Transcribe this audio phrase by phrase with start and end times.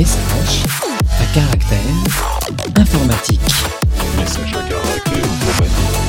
[0.00, 0.64] Message
[1.04, 1.78] à caractère
[2.74, 3.40] informatique.
[4.16, 6.00] Message à caractère informatique.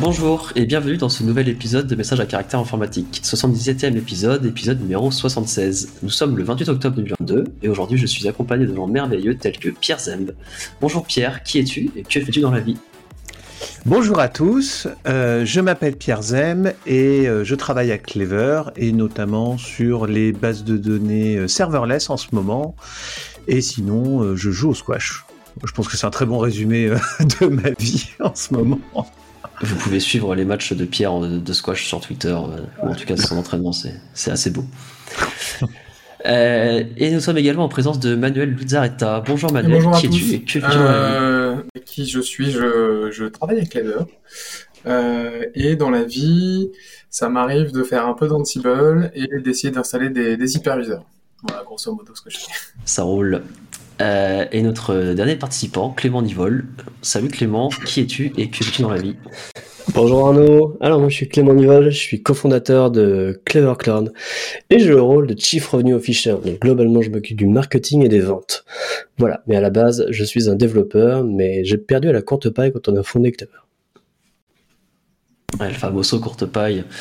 [0.00, 4.80] Bonjour et bienvenue dans ce nouvel épisode de Message à caractère informatique, 77e épisode, épisode
[4.80, 5.92] numéro 76.
[6.02, 9.60] Nous sommes le 28 octobre 2022 et aujourd'hui je suis accompagné de gens merveilleux tels
[9.60, 10.32] que Pierre Zemb.
[10.80, 12.78] Bonjour Pierre, qui es-tu et que fais-tu dans la vie?
[13.86, 18.92] Bonjour à tous, euh, je m'appelle Pierre Zem et euh, je travaille à Clever et
[18.92, 22.74] notamment sur les bases de données euh, serverless en ce moment.
[23.46, 25.24] Et sinon, je joue au squash.
[25.64, 26.88] Je pense que c'est un très bon résumé
[27.40, 28.80] de ma vie en ce moment.
[29.62, 32.36] Vous pouvez suivre les matchs de Pierre de squash sur Twitter,
[32.82, 34.64] ou en tout cas son entraînement, c'est assez beau.
[36.26, 39.22] Euh, et nous sommes également en présence de Manuel Luzaretta.
[39.26, 43.64] Bonjour Manuel, Bonjour qui es-tu et que Euh, qui je suis je, je travaille à
[43.64, 44.00] Clever.
[44.86, 46.70] Euh, et dans la vie,
[47.10, 51.04] ça m'arrive de faire un peu d'Ansible et d'essayer d'installer des, des hyperviseurs.
[51.46, 52.52] Voilà, grosso modo, ce que je fais.
[52.84, 53.42] Ça roule.
[54.00, 56.64] Euh, et notre dernier participant, Clément Nivol.
[57.02, 59.16] Salut Clément, qui es-tu et que fais-tu dans la vie?
[59.94, 64.12] Bonjour Arnaud, alors moi je suis Clément Nivol, je suis cofondateur de Clever Cloud
[64.70, 66.36] et j'ai le rôle de Chief Revenue Officer.
[66.44, 68.64] Donc globalement je m'occupe du marketing et des ventes.
[69.16, 72.50] Voilà, mais à la base je suis un développeur, mais j'ai perdu à la courte
[72.50, 73.52] paille quand on a fondé Clever.
[75.58, 76.84] Ouais, le famoso courte paille.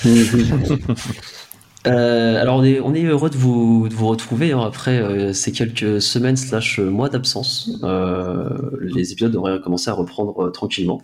[1.86, 5.32] Euh, alors on est, on est heureux de vous, de vous retrouver hein, après euh,
[5.32, 7.70] ces quelques semaines slash mois d'absence.
[7.84, 8.50] Euh,
[8.82, 11.02] les épisodes devraient commencer à reprendre tranquillement.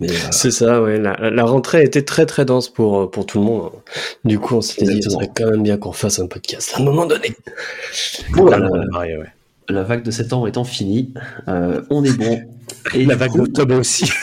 [0.00, 0.98] Euh, mais euh, C'est ça, ouais.
[0.98, 3.70] La, la rentrée était très très dense pour, pour tout le monde.
[4.24, 5.20] Du coup on s'était dit, ce Exactement.
[5.20, 7.34] serait quand même bien qu'on fasse un podcast à un moment donné.
[8.32, 9.26] Voilà, euh, pareil, ouais.
[9.68, 11.12] la vague de septembre étant finie,
[11.48, 12.40] euh, on est bon.
[12.94, 14.10] Et La vague d'octobre aussi.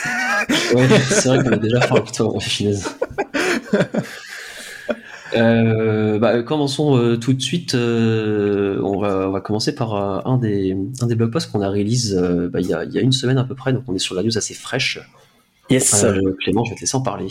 [0.74, 2.88] Ouais, c'est vrai qu'on est déjà fin octobre, finesse.
[5.34, 7.74] Euh, bah, commençons euh, tout de suite.
[7.74, 11.60] euh, on, va, on va commencer par euh, un, des, un des blog posts qu'on
[11.62, 13.72] a release euh, bah, il y, a, il y a une semaine à peu près,
[13.72, 15.00] donc on est sur la news assez fraîche.
[15.70, 16.04] Yes.
[16.04, 17.28] Euh, Clément, je vais te laisser en parler.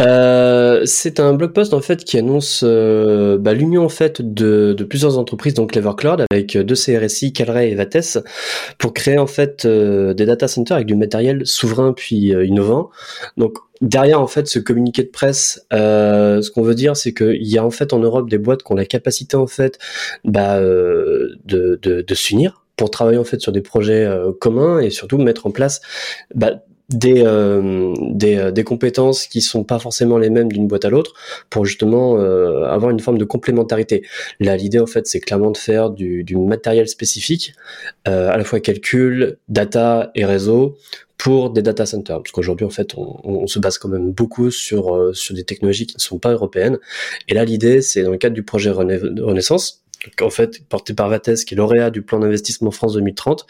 [0.00, 4.72] Euh, c'est un blog post en fait qui annonce euh, bah, l'union en fait de,
[4.72, 8.18] de plusieurs entreprises donc Clever Cloud avec deux CRSI Calray et Vates
[8.78, 12.90] pour créer en fait euh, des data centers avec du matériel souverain puis euh, innovant.
[13.36, 17.46] Donc derrière en fait ce communiqué de presse, euh, ce qu'on veut dire c'est qu'il
[17.46, 19.78] y a en fait en Europe des boîtes qui ont la capacité en fait
[20.24, 24.80] bah, euh, de, de, de s'unir pour travailler en fait sur des projets euh, communs
[24.80, 25.80] et surtout mettre en place
[26.34, 30.84] bah, des, euh, des, euh, des compétences qui sont pas forcément les mêmes d'une boîte
[30.84, 31.12] à l'autre
[31.50, 34.02] pour justement euh, avoir une forme de complémentarité.
[34.40, 37.54] Là, l'idée en fait, c'est clairement de faire du, du matériel spécifique,
[38.08, 40.76] euh, à la fois calcul, data et réseau
[41.18, 42.18] pour des data centers.
[42.22, 45.44] Parce qu'aujourd'hui, en fait, on, on se base quand même beaucoup sur, euh, sur des
[45.44, 46.78] technologies qui ne sont pas européennes.
[47.28, 49.83] Et là, l'idée, c'est dans le cadre du projet Renaissance,
[50.20, 53.46] en fait porté par Vates qui est lauréat du plan d'investissement France 2030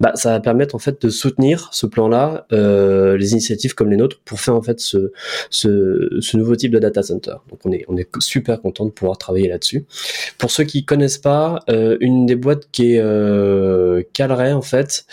[0.00, 3.96] bah ça va permettre en fait de soutenir ce plan-là euh, les initiatives comme les
[3.96, 5.10] nôtres pour faire en fait ce,
[6.36, 7.34] nouveau type de data center.
[7.50, 9.84] Donc on est super content de pouvoir travailler là-dessus.
[10.38, 15.04] Pour ceux qui connaissent pas euh, une des boîtes qui est euh, Calray en fait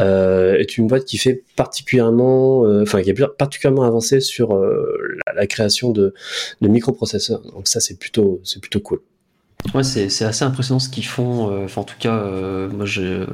[0.00, 5.46] euh, est une boîte qui fait particulièrement enfin qui est particulièrement avancée sur la, la
[5.46, 6.14] création de,
[6.60, 7.42] de microprocesseurs.
[7.52, 9.00] Donc ça c'est plutôt c'est plutôt cool
[9.72, 11.50] Ouais, c'est c'est assez impressionnant ce qu'ils font.
[11.50, 13.26] euh, Enfin, en tout cas, euh, moi, je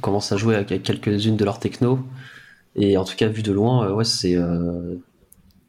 [0.00, 1.98] commence à jouer avec quelques-unes de leurs techno.
[2.76, 4.94] Et en tout cas, vu de loin, euh, ouais, c'est euh,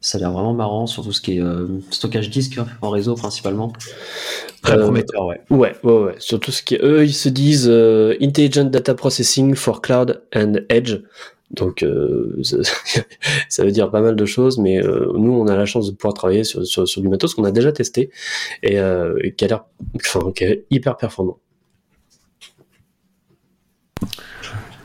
[0.02, 2.90] ça a l'air vraiment marrant sur tout ce qui est euh, stockage disque hein, en
[2.90, 3.74] réseau principalement.
[4.62, 5.42] Très Euh, prometteur, ouais.
[5.50, 6.16] Ouais, ouais, ouais.
[6.20, 10.98] Surtout ce qui, eux, ils se disent euh, Intelligent Data Processing for Cloud and Edge.
[11.54, 12.42] Donc, euh,
[13.50, 15.96] ça, veut dire pas mal de choses, mais euh, nous, on a la chance de
[15.96, 18.10] pouvoir travailler sur, du matos qu'on a déjà testé
[18.64, 19.66] et, euh, qui a l'air,
[20.42, 21.40] est hyper performant.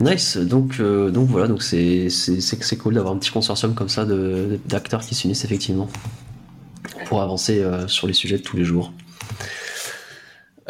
[0.00, 0.36] Nice.
[0.36, 1.48] Donc, voilà.
[1.48, 4.06] Donc c'est c'est cool d'avoir un petit consortium comme ça
[4.66, 5.88] d'acteurs qui s'unissent effectivement
[7.06, 8.92] pour avancer sur les sujets de tous les jours.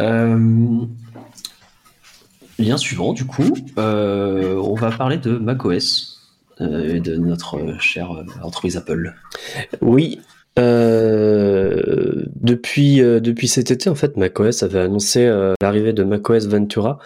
[0.01, 0.87] Euh,
[2.59, 6.21] lien suivant, du coup, euh, on va parler de macOS
[6.61, 8.11] euh, et de notre euh, chère
[8.43, 9.15] entreprise Apple.
[9.81, 10.21] Oui.
[12.41, 16.99] Depuis depuis cet été en fait macOS avait annoncé l'arrivée de macOS Ventura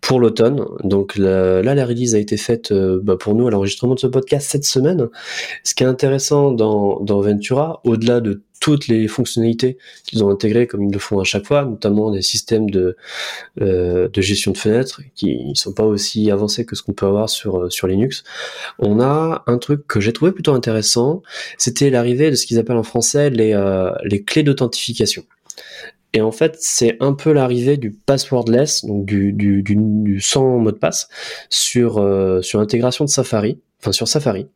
[0.00, 3.94] pour l'automne donc la- là la release a été faite bah, pour nous à l'enregistrement
[3.94, 5.08] de ce podcast cette semaine
[5.64, 9.76] ce qui est intéressant dans, dans Ventura au-delà de toutes les fonctionnalités
[10.06, 12.96] qu'ils ont intégrées comme ils le font à chaque fois, notamment des systèmes de,
[13.60, 17.04] euh, de gestion de fenêtres qui ne sont pas aussi avancés que ce qu'on peut
[17.04, 18.24] avoir sur, euh, sur Linux.
[18.78, 21.22] On a un truc que j'ai trouvé plutôt intéressant,
[21.58, 25.24] c'était l'arrivée de ce qu'ils appellent en français les, euh, les clés d'authentification.
[26.14, 30.56] Et en fait, c'est un peu l'arrivée du passwordless, donc du, du, du, du sans
[30.56, 31.10] mot de passe,
[31.50, 34.46] sur, euh, sur l'intégration de Safari, enfin sur Safari.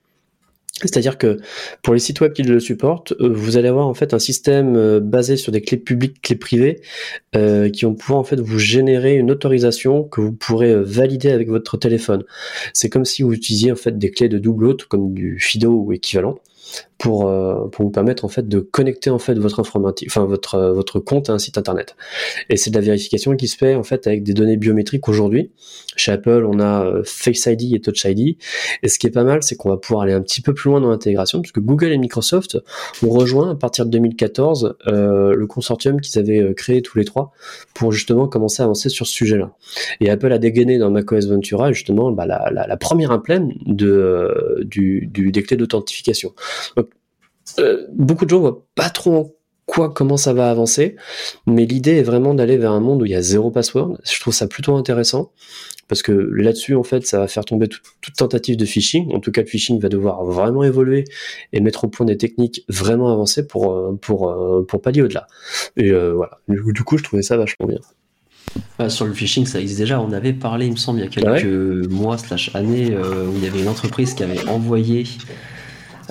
[0.81, 1.39] C'est-à-dire que
[1.83, 4.77] pour les sites web qui le supportent, euh, vous allez avoir en fait un système
[4.77, 6.81] euh, basé sur des clés publiques, clés privées,
[7.35, 11.31] euh, qui vont pouvoir en fait vous générer une autorisation que vous pourrez euh, valider
[11.31, 12.25] avec votre téléphone.
[12.73, 15.73] C'est comme si vous utilisiez en fait des clés de double haute comme du FIDO
[15.73, 16.39] ou équivalent
[16.99, 20.57] pour, euh, pour vous permettre en fait de connecter en fait votre informatique, enfin votre
[20.57, 21.97] euh, votre compte à un site internet.
[22.51, 25.51] Et c'est de la vérification qui se fait en fait avec des données biométriques aujourd'hui.
[25.99, 28.37] Chez Apple, on a euh, Face ID et Touch ID.
[28.83, 30.71] Et ce qui est pas mal, c'est qu'on va pouvoir aller un petit peu plus
[30.71, 32.59] loin dans l'intégration, puisque Google et Microsoft
[33.03, 37.05] ont rejoint à partir de 2014 euh, le consortium qu'ils avaient euh, créé tous les
[37.05, 37.33] trois
[37.75, 39.51] pour justement commencer à avancer sur ce sujet-là.
[40.01, 45.09] Et Apple a dégainé dans macOS Ventura justement bah, la, la, première implème de, du,
[45.13, 46.33] du, des clés d'authentification.
[47.59, 49.33] Euh, beaucoup de gens voient pas trop en
[49.67, 50.97] quoi, comment ça va avancer,
[51.47, 53.99] mais l'idée est vraiment d'aller vers un monde où il y a zéro password.
[54.11, 55.31] Je trouve ça plutôt intéressant
[55.89, 59.15] parce que là-dessus, en fait, ça va faire tomber tout- toute tentative de phishing.
[59.15, 61.05] En tout cas, le phishing va devoir vraiment évoluer
[61.53, 65.27] et mettre au point des techniques vraiment avancées pour euh, pour euh, pour pallier au-delà.
[65.77, 66.39] Et euh, voilà.
[66.49, 67.79] Du coup, je trouvais ça vachement bien.
[68.79, 70.01] Ah, sur le phishing, ça existe déjà.
[70.01, 73.35] On avait parlé, il me semble, il y a quelques mois slash années, euh, où
[73.37, 75.05] il y avait une entreprise qui avait envoyé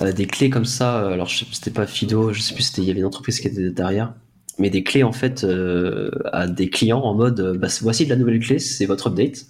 [0.01, 1.03] euh, des clés comme ça.
[1.03, 3.05] euh, Alors, je sais- c'était pas Fido, je sais plus, c'était, il y avait une
[3.05, 4.13] entreprise qui était derrière.
[4.59, 8.09] Mais des clés, en fait, euh, à des clients en mode, euh, bah, voici de
[8.09, 9.45] la nouvelle clé, c'est votre update.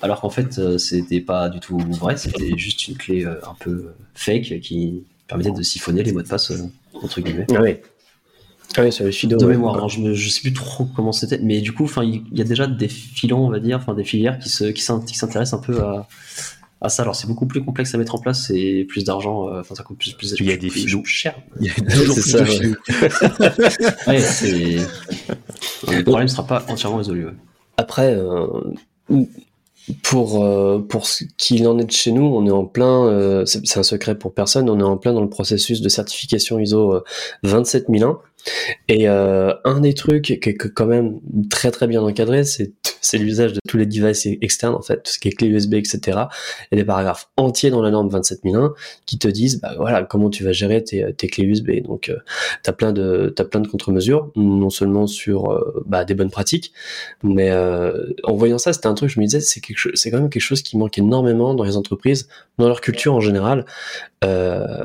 [0.00, 4.60] Alors qu'en fait, c'était pas du tout vrai, c'était juste une clé un peu fake
[4.60, 6.52] qui permettait de siphonner les mots de passe,
[6.92, 7.46] entre guillemets.
[7.54, 7.76] Ah oui.
[8.76, 9.36] Ah oui, les fidos.
[9.36, 9.52] de ouais.
[9.52, 12.44] mémoire, hein, je, je sais plus trop comment c'était, mais du coup, il y a
[12.44, 15.80] déjà des filons, on va dire, enfin des filières qui se, qui s'intéressent un peu
[15.82, 16.08] à,
[16.82, 17.02] à ça.
[17.02, 19.82] Alors c'est beaucoup plus complexe à mettre en place, c'est plus d'argent, euh, enfin ça
[19.82, 21.02] coûte plus, plus, Il y a des plus filons.
[21.04, 21.34] cher.
[21.60, 22.76] Il y a toujours C'est plus ça, de filous.
[24.06, 27.26] Ouais, le problème sera pas entièrement résolu.
[27.26, 27.32] ouais.
[27.78, 28.46] Après, euh,
[30.02, 33.06] pour euh, pour ce qu'il en est de chez nous, on est en plein.
[33.06, 34.68] euh, c'est c'est un secret pour personne.
[34.70, 37.04] On est en plein dans le processus de certification ISO euh,
[37.42, 38.18] 27001.
[38.88, 43.52] Et euh, un des trucs qui est quand même très très bien encadré, c'est l'usage
[43.52, 46.00] de tous les devices externes en fait, tout ce qui est clé USB, etc.
[46.06, 46.16] Il
[46.72, 48.74] y a des paragraphes entiers dans la norme 27001
[49.06, 51.82] qui te disent bah voilà comment tu vas gérer tes, clés USB.
[51.82, 52.18] Donc euh,
[52.62, 56.72] t'as plein de t'as plein de contre-mesures, non seulement sur euh, bah, des bonnes pratiques,
[57.22, 59.60] mais euh, en voyant ça, c'était un truc, je me disais, c'est
[60.10, 62.28] quand même quelque chose qui manque énormément dans les entreprises,
[62.58, 63.64] dans leur culture en général,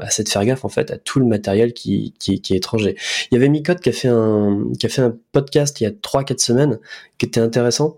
[0.09, 2.95] c'est de faire gaffe en fait à tout le matériel qui, qui, qui est étranger.
[3.29, 5.87] Il y avait Micode qui a fait un, qui a fait un podcast il y
[5.87, 6.79] a 3-4 semaines
[7.17, 7.97] qui était intéressant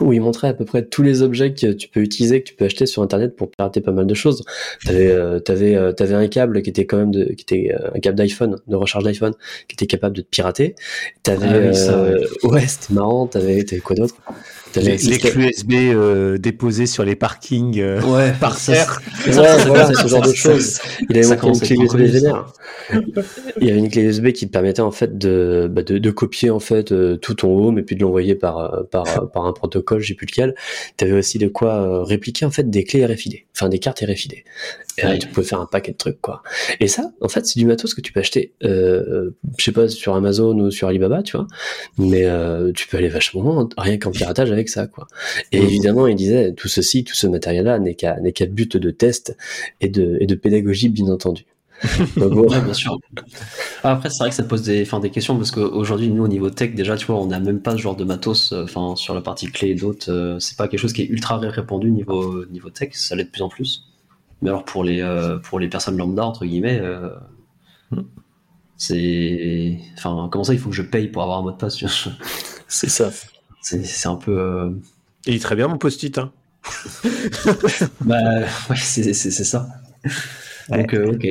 [0.00, 2.54] où il montrait à peu près tous les objets que tu peux utiliser, que tu
[2.54, 4.44] peux acheter sur internet pour pirater pas mal de choses.
[4.84, 7.90] T'avais, euh, t'avais, euh, t'avais un câble qui était quand même de, qui était euh,
[7.94, 9.34] un câble d'iPhone, de recharge d'iPhone,
[9.68, 10.74] qui était capable de te pirater.
[11.22, 13.26] T'avais, Ah oui, ça, euh, ouais, c'était marrant.
[13.26, 14.16] T'avais, t'avais quoi d'autre?
[14.76, 19.00] Les, les clés USB euh, déposées sur les parkings euh, Ouais, par terre.
[19.26, 19.32] Ouais,
[19.66, 20.80] voilà, ce genre de choses.
[21.08, 22.52] Il avait une clé USB vénère.
[23.60, 26.10] Il y avait une clé USB qui te permettait en fait de, bah, de, de
[26.10, 29.26] copier en fait euh, tout ton home et puis de l'envoyer par, euh, par, euh,
[29.26, 30.54] par un protocole, je sais plus lequel.
[30.96, 34.00] Tu avais aussi de quoi euh, répliquer en fait des clés RFID, enfin des cartes
[34.00, 34.34] RFID.
[35.02, 35.18] Ouais.
[35.18, 36.42] tu pouvais faire un paquet de trucs quoi.
[36.80, 39.88] Et ça, en fait, c'est du matos que tu peux acheter, euh, je sais pas
[39.88, 41.46] sur Amazon ou sur Alibaba, tu vois,
[41.98, 45.06] mais euh, tu peux aller vachement loin, rien qu'en piratage avec ça quoi.
[45.52, 45.64] Et Mhm.
[45.66, 49.36] évidemment, il disait tout ceci, tout ce matériel-là n'est qu'à n'est qu'à but de test
[49.80, 51.44] et de, et de pédagogie bien entendu.
[52.16, 52.96] Donc bon, Ouais, bien sûr.
[53.82, 56.28] Ah, Après, c'est vrai que ça pose des, enfin, des questions parce qu'aujourd'hui, nous, au
[56.28, 58.94] niveau tech, déjà, tu vois, on n'a même pas ce genre de matos, euh, enfin,
[58.96, 60.10] sur la partie clé et d'autres.
[60.10, 63.28] euh, c'est pas quelque chose qui est ultra répandu niveau, niveau tech, ça l'est de
[63.30, 63.84] plus en plus.
[64.44, 67.10] Mais alors, pour les, euh, pour les personnes lambda, entre guillemets, euh,
[68.76, 69.78] c'est.
[69.96, 71.78] Enfin, comment ça, il faut que je paye pour avoir un mot de passe
[72.68, 73.10] c'est ça.
[73.60, 74.38] C'est un peu.
[74.38, 74.70] euh,
[75.26, 76.18] Il est très bien mon post-it.
[76.18, 76.32] Hein.
[78.00, 78.16] Bah,
[78.70, 79.68] ouais, c'est ça.
[80.70, 81.26] Donc, ok.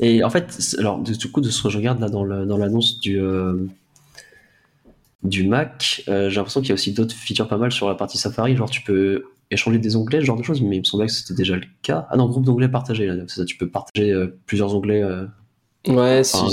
[0.00, 2.58] Et en fait, alors, du coup, de ce que je regarde là dans le- dans
[2.58, 3.18] l'annonce du,
[5.22, 7.94] du Mac, euh, j'ai l'impression qu'il y a aussi d'autres features pas mal sur la
[7.94, 8.56] partie Safari.
[8.56, 9.24] Genre, tu peux
[9.54, 11.62] échanger des onglets, ce genre de choses, mais il me semblait que c'était déjà le
[11.82, 12.06] cas.
[12.10, 13.14] Ah non, groupe d'onglets partagé, là.
[13.26, 15.02] C'est ça, tu peux partager euh, plusieurs onglets.
[15.02, 15.26] euh.
[15.86, 16.48] Ouais, Enfin,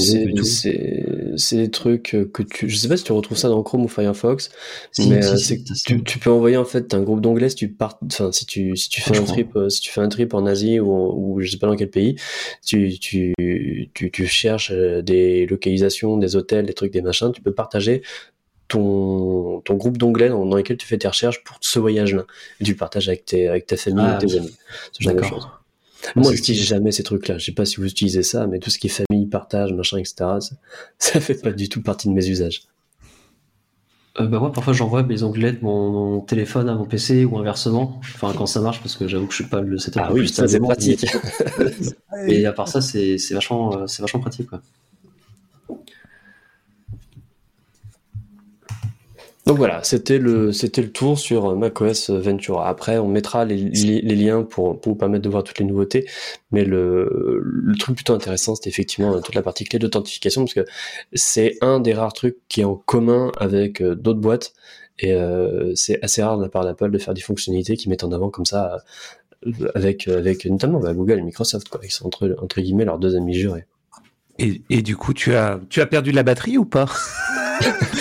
[1.37, 3.83] c'est des trucs euh, que tu je sais pas si tu retrouves ça dans Chrome
[3.85, 4.49] ou Firefox
[4.91, 7.69] Si, mais si, si, tu, tu peux envoyer en fait un groupe d'anglais si tu
[7.71, 9.35] pars enfin si tu si tu fais je un crois.
[9.35, 11.77] trip si tu fais un trip en Asie ou, en- ou je sais pas dans
[11.77, 12.15] quel pays
[12.65, 13.33] tu tu
[13.93, 18.01] tu, tu cherches des localisations des hôtels des trucs des machins tu peux partager
[18.71, 22.25] ton, ton groupe d'onglets dans, dans lesquels tu fais tes recherches pour ce voyage-là.
[22.59, 24.55] Et tu le partages avec, tes, avec ta famille Ah, ou tes amis.
[24.91, 25.37] Ce genre de D'accord.
[25.37, 25.47] choses.
[26.15, 27.37] Moi, c'est j'utilise jamais ces trucs-là.
[27.37, 29.97] Je sais pas si vous utilisez ça, mais tout ce qui est famille, partage, machin,
[29.97, 30.55] etc., ça,
[30.97, 32.63] ça fait pas du tout partie de mes usages.
[34.19, 37.37] Euh, bah moi parfois j'envoie mes onglets de mon, mon téléphone à mon PC ou
[37.37, 38.01] inversement.
[38.01, 40.01] Enfin quand ça marche parce que j'avoue que je suis pas le setup.
[40.03, 41.05] Ah oui, ça c'est pratique.
[41.57, 41.71] mais-
[42.41, 44.61] Et à part ça c'est vachement euh, vachement pratique quoi.
[49.47, 52.69] Donc voilà, c'était le, c'était le tour sur macOS Ventura.
[52.69, 53.57] Après, on mettra les,
[54.01, 56.07] liens pour, pour vous permettre de voir toutes les nouveautés.
[56.51, 60.65] Mais le, le truc plutôt intéressant, c'est effectivement toute la partie clé d'authentification, parce que
[61.13, 64.53] c'est un des rares trucs qui est en commun avec euh, d'autres boîtes.
[64.99, 68.03] Et euh, c'est assez rare de la part d'Apple de faire des fonctionnalités qui mettent
[68.03, 68.77] en avant comme ça,
[69.47, 71.81] euh, avec, avec notamment bah, Google et Microsoft, quoi.
[71.83, 73.65] Ils sont entre, entre guillemets leurs deux amis jurés.
[74.41, 76.85] Et, et du coup, tu as, tu as perdu la batterie ou pas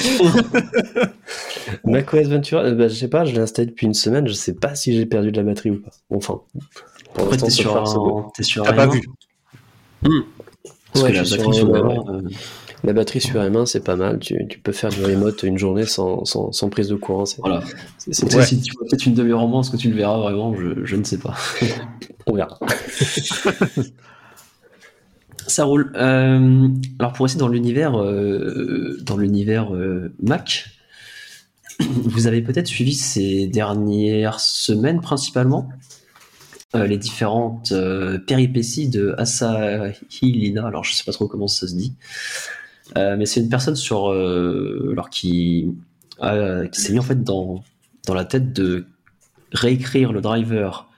[1.84, 4.54] macOS Ventura, euh, bah, je sais pas, je l'ai installé depuis une semaine, je sais
[4.54, 5.90] pas si j'ai perdu de la batterie ou pas.
[6.10, 6.40] Enfin,
[7.14, 9.02] pour Après l'instant, t'es sur un, t'es sur T'as pas M1, vu
[10.92, 12.30] Parce Ouais, que la batterie sur sur un le M1, M1, euh,
[12.84, 14.18] La batterie sur M1, c'est pas mal.
[14.18, 17.26] Tu, tu peux faire du remote une journée sans, sans, sans prise de courant.
[17.26, 17.62] C'est, voilà.
[17.98, 18.44] c'est- c'est- Tu sais, Ouais.
[18.46, 20.54] Si tu vois peut-être une demi-heure en moins, est-ce que tu le verras vraiment?
[20.56, 21.34] Je, je ne sais pas.
[22.26, 22.58] On verra.
[25.50, 25.90] Ça roule.
[25.96, 26.68] Euh,
[27.00, 30.70] alors pour rester dans l'univers, euh, dans l'univers euh, Mac,
[31.80, 35.68] vous avez peut-être suivi ces dernières semaines principalement
[36.72, 37.74] les différentes
[38.28, 40.68] péripéties de Asahi Lina.
[40.68, 41.94] Alors je sais pas trop comment ça se dit,
[42.94, 45.74] mais c'est une personne sur alors qui,
[46.70, 47.64] qui s'est mis en fait dans
[48.08, 48.86] la tête de
[49.50, 50.88] réécrire le driver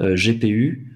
[0.00, 0.91] GPU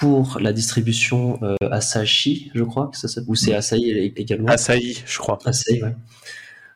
[0.00, 4.48] pour la distribution euh, Asahi, je crois, que ça s'appelle, ou c'est Asahi également.
[4.48, 5.38] Asahi, je crois.
[5.44, 5.94] Asahi, ouais.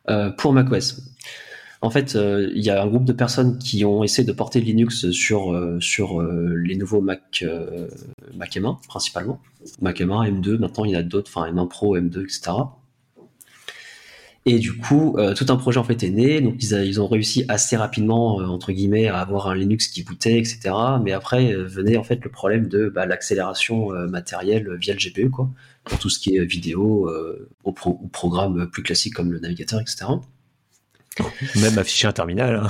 [0.09, 1.01] Euh, pour macOS.
[1.81, 4.59] En fait, euh, il y a un groupe de personnes qui ont essayé de porter
[4.59, 7.87] Linux sur, euh, sur euh, les nouveaux Mac, euh,
[8.35, 9.39] Mac M1, principalement.
[9.81, 12.51] Mac M1, M2, maintenant il y en a d'autres, enfin M1 Pro, M2, etc.
[14.51, 16.41] Et du coup, euh, tout un projet en fait est né.
[16.41, 20.39] Donc ils, ont réussi assez rapidement, euh, entre guillemets, à avoir un Linux qui bootait,
[20.39, 20.71] etc.
[21.03, 25.29] Mais après euh, venait en fait le problème de bah, l'accélération matérielle via le GPU,
[25.29, 25.51] quoi,
[25.83, 27.07] pour tout ce qui est vidéo
[27.63, 30.07] au ou programme plus classique comme le navigateur, etc.
[31.61, 32.55] Même afficher un terminal.
[32.55, 32.67] hein.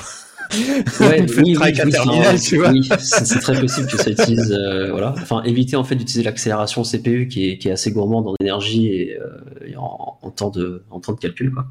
[1.00, 1.26] Ouais,
[1.92, 2.72] terminal, tu vois.
[2.72, 5.14] oui, c'est très possible que ça utilise, euh, voilà.
[5.18, 8.88] Enfin, éviter en fait d'utiliser l'accélération CPU qui est, qui est assez gourmande en énergie
[8.88, 9.28] et, euh,
[9.68, 11.68] et en, en temps de, en temps de calcul, quoi.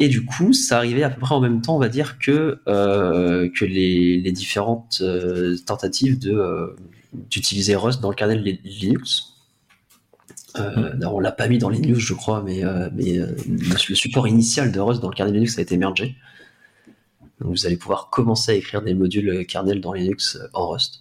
[0.00, 2.60] Et du coup, ça arrivait à peu près en même temps, on va dire, que,
[2.68, 6.76] euh, que les, les différentes euh, tentatives de, euh,
[7.30, 9.34] d'utiliser Rust dans le kernel Li- Linux.
[10.58, 12.62] Euh, alors, on l'a pas mis dans news, je crois, mais,
[12.94, 13.34] mais le,
[13.88, 16.14] le support initial de Rust dans le kernel Linux a été mergé.
[17.40, 21.00] Donc, vous allez pouvoir commencer à écrire des modules kernel dans Linux euh, en Rust.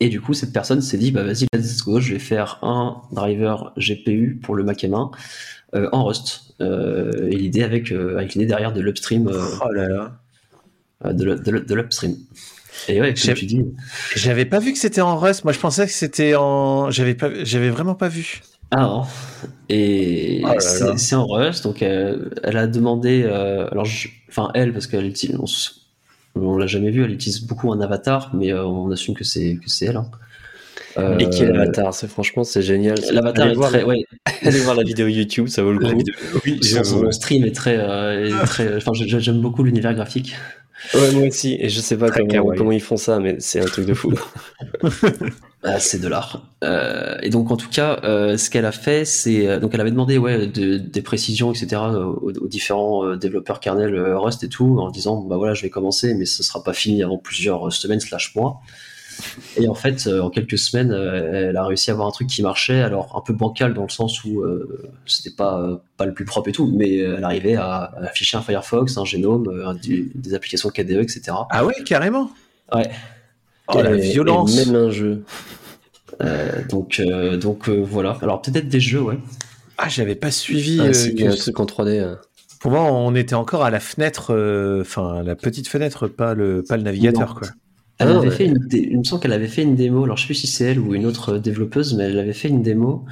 [0.00, 3.02] Et du coup, cette personne s'est dit, bah vas-y, let's go, je vais faire un
[3.12, 5.12] driver GPU pour le Mac M1
[5.74, 6.54] euh, en Rust.
[6.60, 9.30] Euh, et l'idée avec, euh, avec l'idée derrière de l'upstream,
[9.64, 11.12] Oh là là.
[11.12, 12.16] de l'u- de l'u- de l'upstream.
[12.88, 13.64] Et ouais, comme J'ai- tu dis,
[14.16, 15.44] J'avais pas vu que c'était en Rust.
[15.44, 16.90] Moi, je pensais que c'était en.
[16.90, 17.30] J'avais pas.
[17.44, 18.42] J'avais vraiment pas vu.
[18.76, 19.02] Ah.
[19.68, 24.72] Et Oh c'est en Rust, donc euh, elle a demandé, euh, alors, je- enfin elle,
[24.72, 25.46] parce qu'elle utilise, on,
[26.40, 29.56] on l'a jamais vu, elle utilise beaucoup un avatar, mais euh, on assume que c'est
[29.62, 29.96] que c'est elle.
[29.96, 30.10] hein.
[30.96, 31.92] Euh, Et qui est l'avatar?
[31.94, 32.96] C'est franchement, c'est génial.
[33.12, 34.04] L'avatar est voir, très, ouais,
[34.42, 36.02] allez voir la vidéo YouTube, ça vaut le coup.
[36.44, 40.34] Oui, son, son stream est très, euh, est très, enfin j'aime beaucoup l'univers graphique.
[40.94, 41.56] Ouais, moi aussi.
[41.60, 44.12] Et je sais pas comment ils font ça, mais c'est un truc de fou.
[45.66, 46.42] Ah, c'est de l'art.
[46.62, 49.80] Euh, et donc en tout cas, euh, ce qu'elle a fait, c'est euh, donc elle
[49.80, 51.80] avait demandé ouais de- des précisions, etc.
[51.80, 55.62] aux, aux différents euh, développeurs kernel euh, Rust et tout, en disant bah voilà, je
[55.62, 58.60] vais commencer, mais ce sera pas fini avant plusieurs euh, semaines slash mois.
[59.56, 62.28] Et en fait, euh, en quelques semaines, euh, elle a réussi à avoir un truc
[62.28, 66.04] qui marchait, alors un peu bancal dans le sens où euh, c'était pas euh, pas
[66.04, 69.04] le plus propre et tout, mais euh, elle arrivait à, à afficher un Firefox, un
[69.06, 71.22] génome, euh, un- des applications KDE, etc.
[71.50, 72.30] Ah ouais, carrément.
[72.74, 72.90] Ouais.
[73.68, 74.54] Oh la Et- et violence.
[74.66, 75.24] même un jeu.
[76.22, 78.18] Euh, donc euh, donc euh, voilà.
[78.22, 79.18] Alors peut-être des jeux, ouais.
[79.78, 80.78] Ah, j'avais pas suivi.
[80.80, 81.98] Ah, euh, que- un truc en 3D.
[81.98, 82.14] euh.
[82.60, 86.62] Pour moi, on était encore à la fenêtre, euh, enfin la petite fenêtre, pas le
[86.62, 87.34] pas le navigateur Non.
[87.34, 87.48] quoi.
[87.98, 88.34] Elle Ah, avait ouais.
[88.34, 90.34] fait une dé- il me semble qu'elle avait fait une démo, alors je sais plus
[90.34, 93.04] si c'est elle ou une autre développeuse, mais elle avait fait une démo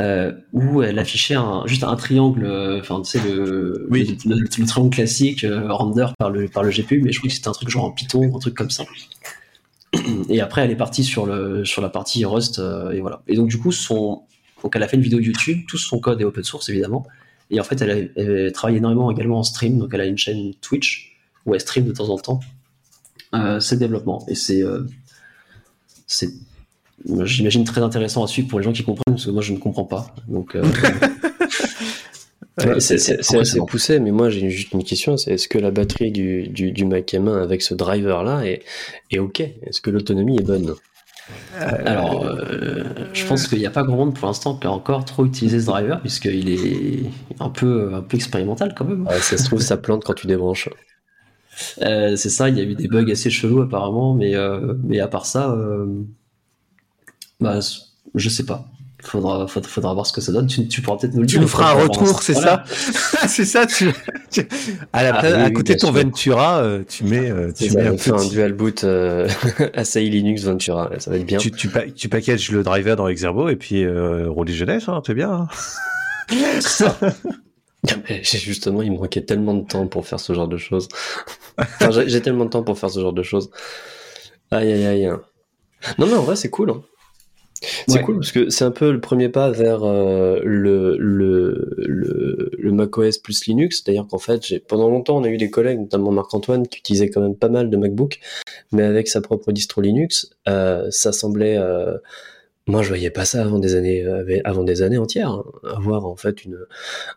[0.00, 4.18] euh, où elle affichait un, juste un triangle, euh, enfin tu sais le, Oui.
[4.26, 7.28] le, le- le triangle classique euh, render par le, par le GPU, mais je crois
[7.28, 8.84] que c'était un truc genre en Python, un truc comme ça.
[10.28, 13.22] Et après elle est partie sur, le, sur la partie Rust euh, et voilà.
[13.26, 14.22] Et donc du coup son,
[14.62, 17.06] donc elle a fait une vidéo YouTube, tout son code est open source évidemment.
[17.50, 21.18] Et en fait elle, travaille énormément également en stream, donc elle a une chaîne Twitch
[21.46, 22.40] où elle stream de temps en temps
[23.34, 24.24] euh, ses développements.
[24.28, 24.86] Et c'est, euh,
[26.06, 26.30] c'est,
[27.24, 29.58] j'imagine très intéressant à suivre pour les gens qui comprennent, parce que moi je ne
[29.58, 30.14] comprends pas.
[32.58, 36.12] Ouais, c'est assez poussé, mais moi j'ai juste une question, c'est est-ce que la batterie
[36.12, 38.62] du, du, du Mac M1 avec ce driver-là est,
[39.10, 39.40] est OK?
[39.40, 40.74] Est-ce que l'autonomie est bonne?
[41.58, 45.04] Alors, euh, je pense qu'il n'y a pas grand monde pour l'instant qui a encore
[45.04, 49.06] trop utilisé ce driver, puisqu'il est un peu, un peu expérimental quand même.
[49.06, 50.68] Ouais, Ça se trouve, ça plante quand tu débranches.
[51.82, 55.00] Euh, c'est ça, il y a eu des bugs assez chelous apparemment, mais, euh, mais
[55.00, 55.86] à part ça, euh,
[57.40, 57.60] bah,
[58.14, 58.66] je sais pas.
[59.04, 60.46] Faudra, faudra, faudra voir ce que ça donne.
[60.46, 61.42] Tu, tu pourras peut-être nous le Tu dire.
[61.42, 62.64] nous feras un retour, c'est Voilà.
[62.66, 63.92] ça C'est ça, tu,
[64.30, 64.48] tu-
[64.92, 66.02] à, la Ah, place- oui, à côté de ton sûr.
[66.02, 68.82] Ventura, euh, tu mets, euh, tu mets ça, un on fait un petit- dual boot
[68.84, 69.28] euh,
[69.74, 71.38] ACI Linux Ventura, ça va être bien.
[71.38, 75.02] tu, tu, pa- tu packages le driver dans Exerbo et puis euh, rouler jeunesse, hein,
[75.06, 75.30] c'est bien.
[75.30, 75.48] hein.
[78.22, 80.88] Justement, il me manquait tellement de temps pour faire ce genre de choses.
[81.58, 83.50] Enfin, j'ai tellement de temps pour faire ce genre de choses.
[84.50, 85.10] Aïe, aïe, aïe.
[85.98, 86.70] Non, mais en vrai, c'est cool.
[86.70, 86.82] hein.
[87.88, 88.02] C'est Ouais.
[88.02, 92.72] cool parce que c'est un peu le premier pas vers euh, le, le, le, le
[92.72, 93.82] macOS plus Linux.
[93.84, 97.10] C'est-à-dire qu'en fait, j'ai- pendant longtemps, on a eu des collègues, notamment Marc-Antoine, qui utilisaient
[97.10, 98.20] quand même pas mal de MacBook,
[98.72, 101.56] mais avec sa propre distro Linux, euh, ça semblait.
[101.58, 101.96] euh,
[102.66, 105.28] moi, je voyais pas ça avant des années, euh, avant des années entières.
[105.30, 105.44] hein.
[105.64, 106.58] Avoir en fait une,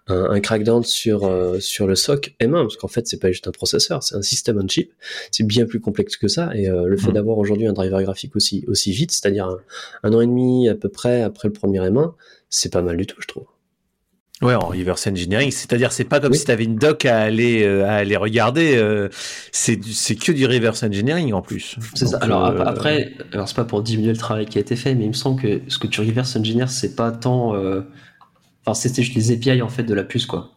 [0.07, 3.47] un, un crackdown sur euh, sur le SOC M1 parce qu'en fait c'est pas juste
[3.47, 4.91] un processeur, c'est un système on chip,
[5.31, 7.13] c'est bien plus complexe que ça et euh, le fait Mhm.
[7.13, 9.59] d'avoir aujourd'hui un driver graphique aussi aussi vite, c'est-à-dire un,
[10.03, 12.13] un an et demi à peu près après le premier M1,
[12.49, 13.45] c'est pas mal du tout je trouve.
[14.43, 16.37] Ouais, en reverse engineering, c'est-à-dire c'est pas comme Oui.
[16.37, 19.09] si tu avais une doc à aller euh, à aller regarder, euh,
[19.51, 19.75] c'est
[20.15, 21.75] que du reverse engineering en plus.
[21.95, 22.17] C'est ça.
[22.21, 24.93] Alors euh, ap- après, alors c'est pas pour diminuer le travail qui a été fait,
[24.93, 27.55] mais il me semble que ce que tu reverse engineer, c'est pas tant.
[27.55, 27.81] euh,
[28.65, 30.51] Enfin, c'était juste les API en fait de la puce, quoi.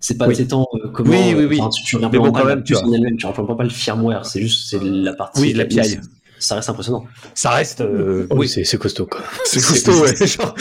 [0.00, 0.46] C'est pas Oui.
[0.46, 1.10] tant euh, comment.
[1.10, 1.60] Oui, oui, oui.
[1.60, 2.90] enfin, tu, tu bon, quand même, tu puce vois.
[2.90, 5.40] en elle-même, tu pas le firmware, c'est juste c'est la partie.
[5.40, 5.98] Oui, l'API.
[6.38, 7.04] Ça reste impressionnant.
[7.34, 9.20] ça reste, euh, Oui, oui, c'est c'est costaud quoi.
[9.44, 10.02] c'est costaud.
[10.02, 10.54] ouais, genre.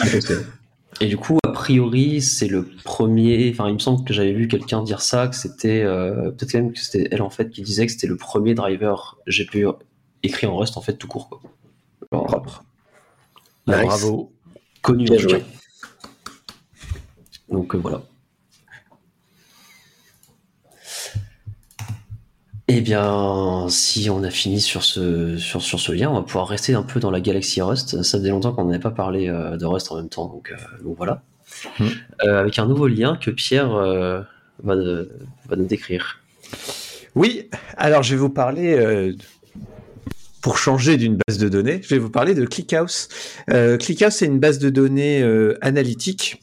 [1.02, 3.50] Et du coup, a priori, c'est le premier.
[3.52, 6.72] Enfin, il me semble que j'avais vu quelqu'un dire ça, que c'était euh, peut-être même
[6.72, 9.66] que c'était elle en fait qui disait que c'était le premier driver GPU
[10.22, 11.30] écrit en Rust en fait tout court.
[11.30, 11.42] Quoi.
[12.12, 12.64] Alors, Propre.
[13.66, 13.78] Nice.
[13.78, 14.32] Bravo.
[14.84, 15.44] connu Bien joué.
[17.50, 18.04] Donc euh, voilà.
[22.74, 26.48] Eh bien, si on a fini sur ce, sur, sur ce lien, on va pouvoir
[26.48, 28.02] rester un peu dans la galaxie Rust.
[28.02, 30.82] Ça faisait longtemps qu'on n'avait pas parlé euh, de Rust en même temps, donc, euh,
[30.82, 31.22] donc voilà.
[31.80, 31.88] Hmm.
[32.24, 34.22] Euh, avec un nouveau lien que Pierre euh,
[34.64, 35.12] va, de-
[35.50, 36.20] va nous décrire.
[37.14, 39.14] Oui, alors je vais vous parler, euh,
[40.42, 43.10] pour changer d'une base de données, je vais vous parler de ClickHouse.
[43.50, 46.42] Euh, ClickHouse, c'est une base de données euh, analytique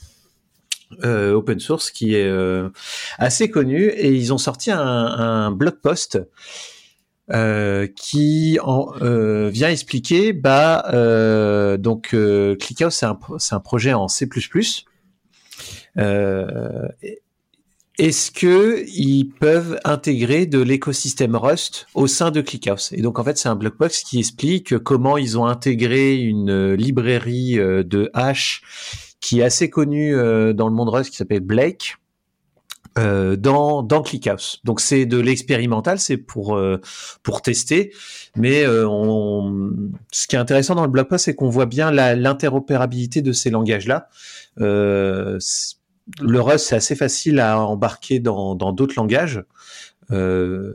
[1.04, 2.70] euh, open source qui est euh,
[3.18, 6.18] assez connue et ils ont sorti un, blog post
[7.30, 8.92] euh, qui en,
[9.50, 12.16] vient expliquer, bah, donc
[12.58, 13.18] ClickHouse, c'est un,
[13.50, 14.28] un projet en C++.
[17.98, 22.92] Est-ce que ils peuvent intégrer de l'écosystème Rust au sein de ClickHouse?
[22.92, 26.72] Et donc en fait, c'est un blog post qui explique comment ils ont intégré une
[26.74, 28.62] librairie de hash
[29.20, 31.96] qui est assez connue euh, dans le monde Rust qui s'appelle Blake.
[32.98, 34.60] euh, dans ClickHouse.
[34.64, 36.80] Donc c'est de l'expérimental, c'est pour euh,
[37.44, 37.92] tester,
[38.34, 43.32] mais ce qui est intéressant dans le blog post, c'est qu'on voit bien l'interopérabilité de
[43.32, 44.08] ces langages-là.
[44.56, 49.44] Le Rust, c'est assez facile à embarquer dans dans d'autres langages.
[50.10, 50.72] Euh,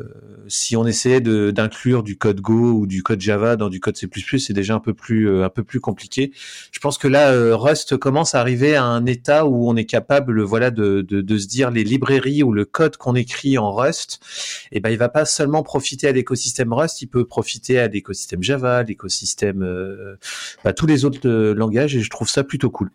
[0.48, 4.08] si on essayait d'inclure du code Go ou du code Java dans du code C++,
[4.38, 6.32] c'est déjà un peu plus euh, un peu plus compliqué.
[6.72, 9.86] Je pense que là, euh, Rust commence à arriver à un état où on est
[9.86, 13.72] capable, voilà, de, de, de se dire les librairies ou le code qu'on écrit en
[13.72, 14.20] Rust,
[14.72, 18.44] et ben il va pas seulement profiter à l'écosystème Rust, il peut profiter à l'écosystème
[18.44, 20.16] Java, l'écosystème, euh,
[20.64, 22.92] bah, tous les autres langages, et je trouve ça plutôt cool.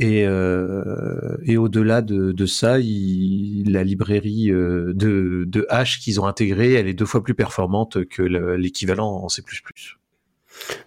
[0.00, 6.20] Et, euh, et au-delà de, de ça, il- la librairie euh, de, de hash qu'ils
[6.20, 9.42] ont intégrée, elle est deux fois plus performante que le- l'équivalent en C++.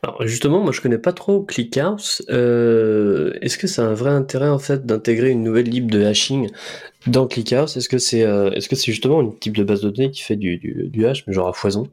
[0.02, 2.24] Alors justement, moi je connais pas trop ClickHouse.
[2.30, 6.50] Euh, Est-ce que c'est un vrai intérêt en fait d'intégrer une nouvelle lib de hashing
[7.08, 7.76] dans ClickHouse?
[7.78, 10.58] Est-ce que c'est que c'est justement un type de base de données qui fait du,
[10.58, 11.89] du, du hash mais genre à foison?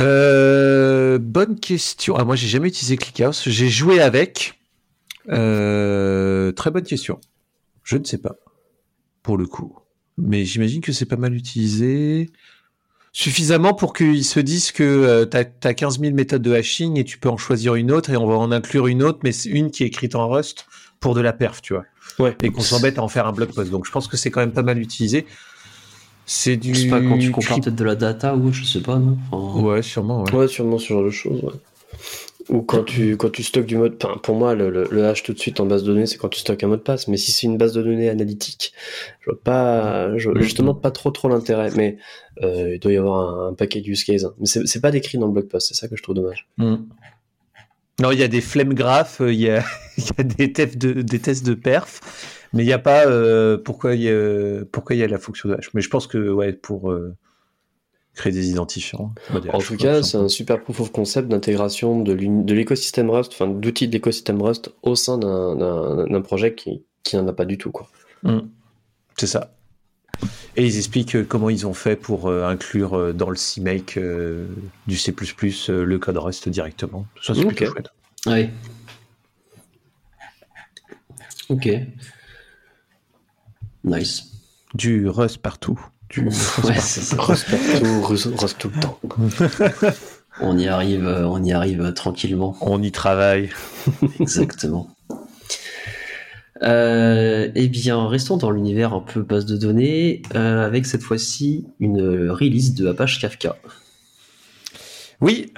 [0.00, 2.16] Euh, bonne question.
[2.16, 3.42] Ah, moi, j'ai jamais utilisé ClickHouse.
[3.46, 4.58] J'ai joué avec.
[5.30, 7.20] Euh, très bonne question.
[7.84, 8.36] Je ne sais pas,
[9.22, 9.76] pour le coup.
[10.18, 12.30] Mais j'imagine que c'est pas mal utilisé.
[13.12, 17.18] Suffisamment pour qu'ils se disent que tu as, 15 000 méthodes de hashing et tu
[17.18, 19.70] peux en choisir une autre et on va en inclure une autre, mais c'est une
[19.70, 20.66] qui est écrite en Rust
[21.00, 21.84] pour de la perf, tu vois.
[22.18, 22.36] Ouais.
[22.42, 23.70] Et qu'on s'embête à en faire un blog post.
[23.70, 25.26] Donc je pense que c'est quand même pas mal utilisé.
[26.24, 26.74] C'est du.
[26.74, 29.18] Je sais pas quand tu compares peut-être de la data ou je sais pas, non?
[29.30, 30.34] Enfin, Ouais, sûrement, ouais.
[30.34, 31.42] Ouais, sûrement ce genre de choses.
[31.42, 31.52] Ouais.
[32.48, 35.32] Ou quand tu, quand tu stockes du mode, enfin, pour moi, le, le, hash tout
[35.32, 37.08] de suite en base de données, c'est quand tu stockes un mot de passe.
[37.08, 38.72] Mais si c'est une base de données analytique,
[39.20, 41.70] je vois pas, justement pas trop trop l'intérêt.
[41.76, 41.98] Mais
[42.42, 44.32] euh, il doit y avoir un, un paquet de use case.
[44.38, 46.48] Mais c'est pas décrit dans le blog post, c'est ça que je trouve dommage.
[46.58, 46.76] Mm.
[48.00, 49.62] Non, il y a des flemmes graphes, euh, il y a,
[49.98, 52.00] y a des, tests de, des tests de perf,
[52.52, 55.18] mais il n'y a pas euh, pourquoi il y a, pourquoi il y a la
[55.18, 55.70] fonction de hash.
[55.74, 56.92] Mais je pense que ouais, pour
[58.14, 59.12] créer des identifiants.
[59.40, 62.12] dire En tout cas, c'est un super proof of concept d'intégration de
[62.52, 67.32] l'écosystème Rust, enfin d'outils de l'écosystème Rust au sein d'un- projet qui, qui n'en a
[67.32, 67.70] pas du tout.
[67.70, 67.88] Quoi.
[68.22, 68.40] Mm.
[69.16, 69.54] C'est ça.
[70.56, 73.96] Et ils expliquent euh, comment ils ont fait pour euh, inclure euh, dans le CMake
[73.96, 74.46] euh,
[74.86, 75.12] du C++
[75.70, 77.06] euh, le code Rust directement.
[77.22, 77.54] Ça, c'est Ok.
[77.56, 77.88] plutôt chouette.
[78.26, 78.48] Oui.
[81.48, 81.68] Ok.
[83.84, 84.24] Nice.
[84.74, 85.80] Du Rust partout.
[86.16, 87.46] Ouais, c'est Rust
[88.58, 88.98] tout le temps.
[90.40, 92.56] On y arrive, euh, on y arrive euh, tranquillement.
[92.62, 93.50] On y travaille.
[94.20, 94.88] Exactement.
[96.62, 101.66] Euh, eh bien, restons dans l'univers un peu base de données, euh, avec cette fois-ci
[101.80, 103.56] une release de Apache Kafka.
[105.20, 105.52] Oui,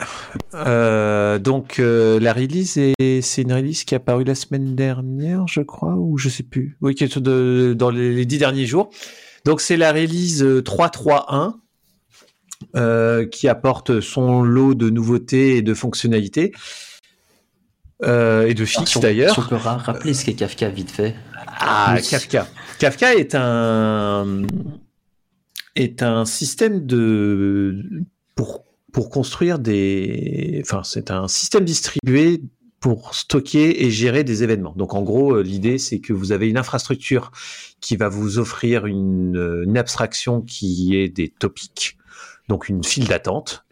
[0.55, 5.47] euh, donc euh, la release est c'est une release qui est apparue la semaine dernière,
[5.47, 6.77] je crois, ou je sais plus.
[6.83, 8.90] Oui, qui est de, dans les, les dix derniers jours.
[9.44, 11.54] Donc c'est la release euh, 3.3.1
[12.76, 16.52] euh, qui apporte son lot de nouveautés et de fonctionnalités
[18.02, 18.64] euh, et de
[18.96, 19.35] on- d'ailleurs.
[19.35, 21.14] Si on peut rappeler ce qu'est Kafka vite fait.
[21.59, 22.02] Ah, Oui.
[22.09, 22.48] Kafka.
[22.78, 24.42] Kafka est un
[25.76, 27.80] est un système de
[28.35, 32.42] pour pour construire des enfin c'est un système distribué
[32.85, 34.75] pour stocker et gérer des événements.
[34.77, 37.31] Donc en gros, euh, l'idée c'est que vous avez une infrastructure
[37.81, 41.97] qui va vous offrir une, euh, une abstraction qui est des topics,
[42.49, 43.63] donc une file d'attente.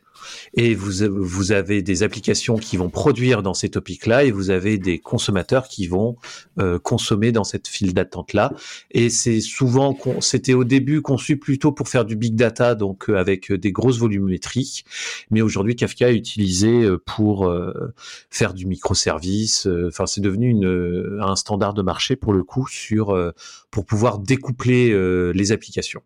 [0.54, 4.78] Et vous, vous avez des applications qui vont produire dans ces topics-là et vous avez
[4.78, 6.16] des consommateurs qui vont
[6.58, 8.52] euh, consommer dans cette file d'attente-là.
[8.90, 13.16] Et c'est souvent, c'était au début conçu plutôt pour faire du big data, donc euh,
[13.16, 14.82] avec euh, des grosses volumétries.
[15.30, 17.92] Mais aujourd'hui, Kafka est utilisé euh, pour euh,
[18.30, 19.68] faire du microservice.
[19.88, 23.32] Enfin, c'est devenu une, un standard de marché pour le coup sur
[23.70, 26.02] pour pouvoir découpler euh, les applications.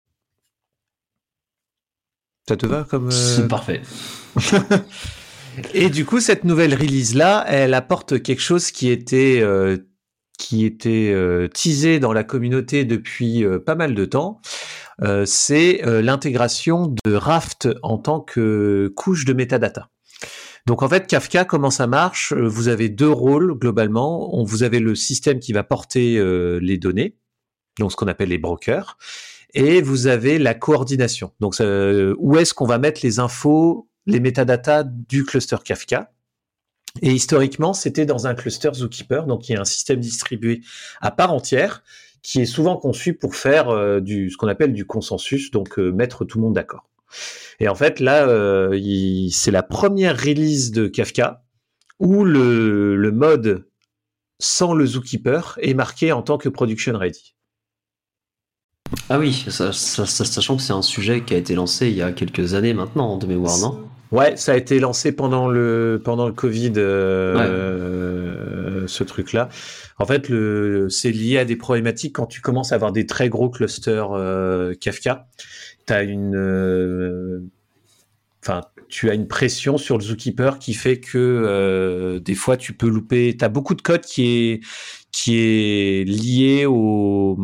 [2.49, 3.83] Ça te va comme euh, C'est parfait.
[5.75, 9.79] et du coup, cette nouvelle release-là, elle apporte quelque chose qui était, euh,
[10.39, 14.41] qui était euh, teasé dans la communauté depuis euh, pas mal de temps.
[15.27, 19.91] C'est l'intégration de Raft en tant que couche de metadata.
[20.65, 22.33] Donc en fait, Kafka, comment ça marche?
[22.33, 24.35] Vous avez deux rôles globalement.
[24.35, 26.19] On, vous avez le système qui va porter
[26.63, 27.19] les données,
[27.79, 28.97] donc ce qu'on appelle les brokers,
[29.57, 31.33] et vous avez la coordination.
[31.41, 36.13] Donc euh, où est-ce qu'on va mettre les infos, les métadatas du cluster Kafka?
[37.03, 40.61] Et historiquement, c'était dans un cluster Zookeeper, donc il y a un système distribué
[41.01, 41.83] à part entière
[42.23, 45.91] qui est souvent conçu pour faire euh, du ce qu'on appelle du consensus, donc euh,
[45.91, 46.89] mettre tout le monde d'accord.
[47.61, 48.27] Et en fait, là,
[49.31, 51.45] c'est la première release de Kafka
[51.99, 53.67] où le mode
[54.39, 57.36] sans le Zookeeper est marqué en tant que production ready.
[59.09, 61.95] Ah oui, ça- ça- ça- sachant que c'est un sujet qui a été lancé il
[61.95, 63.81] y a quelques années maintenant, de mémoire, non?
[64.13, 69.49] Ouais, ça a été lancé pendant le pendant le Covid, euh, ce truc-là.
[69.99, 73.29] En fait, le c'est lié à des problématiques quand tu commences à avoir des très
[73.29, 75.27] gros clusters euh, Kafka.
[75.87, 77.41] T'as une, euh,
[78.45, 82.75] enfin, tu as une pression sur le Zookeeper qui fait que euh, des fois tu
[82.75, 83.37] peux louper.
[83.37, 84.61] T'as beaucoup de code qui est
[85.11, 87.37] qui est lié au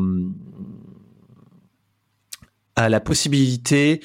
[2.76, 4.00] à la possibilité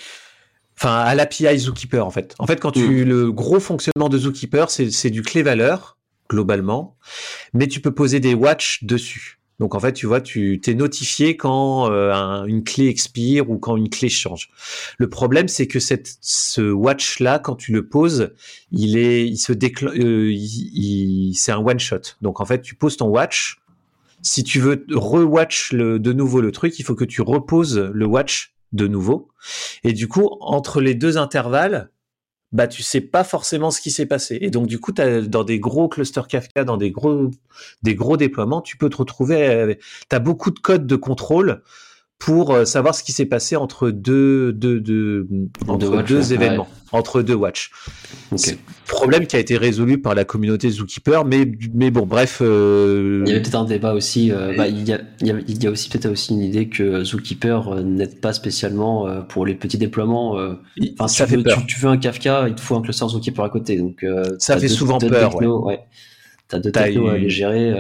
[0.78, 2.36] enfin à l'API Zookeeper en fait.
[2.40, 5.98] En fait, quand tu le gros fonctionnement de Zookeeper, c'est c'est du clé valeur
[6.30, 6.98] globalement,
[7.54, 9.40] mais tu peux poser des watch dessus.
[9.60, 13.58] Donc en fait, tu vois, tu t'es notifié quand euh, un- une clé expire ou
[13.58, 14.50] quand une clé change.
[15.00, 18.34] Le problème, c'est que cette ce watch là, quand tu le poses,
[18.72, 20.36] il est, il se déclenche, il,
[21.32, 22.02] il- c'est un one shot.
[22.22, 23.58] Donc en fait, tu poses ton watch.
[24.22, 28.06] Si tu veux re-watch le, de nouveau le truc, il faut que tu reposes le
[28.06, 29.30] watch de nouveau.
[29.84, 31.90] Et du coup, entre les deux intervalles,
[32.52, 34.38] bah tu sais pas forcément ce qui s'est passé.
[34.42, 37.30] Et donc du coup, dans des gros clusters Kafka, dans des gros
[37.84, 39.78] des gros déploiements, tu peux te retrouver.
[40.10, 41.62] Tu as beaucoup de codes de contrôle
[42.20, 45.28] pour euh, savoir ce qui s'est passé entre deux, deux, deux,
[45.68, 46.34] entre Deux watch, deux ouais.
[46.36, 47.72] événements, entre deux watch.
[48.32, 48.40] Ok.
[48.40, 52.40] C'est- Problème qui a été résolu par la communauté Zookeeper, mais, mais bon, bref.
[52.42, 54.32] euh, Il y avait peut-être un débat aussi.
[54.32, 56.42] euh, bah, il, y a, il, y a, il y a aussi peut-être aussi une
[56.42, 60.32] idée que Zookeeper n'aide pas spécialement pour les petits déploiements.
[60.94, 61.60] Enfin, si ça tu fait veux, peur.
[61.60, 63.78] tu, tu veux un Kafka, il te faut un cluster Zookeeper à côté.
[63.78, 65.82] Donc, euh, Ça fait deux- souvent peur, ouais.
[66.48, 67.74] T'as deux technos à les gérer.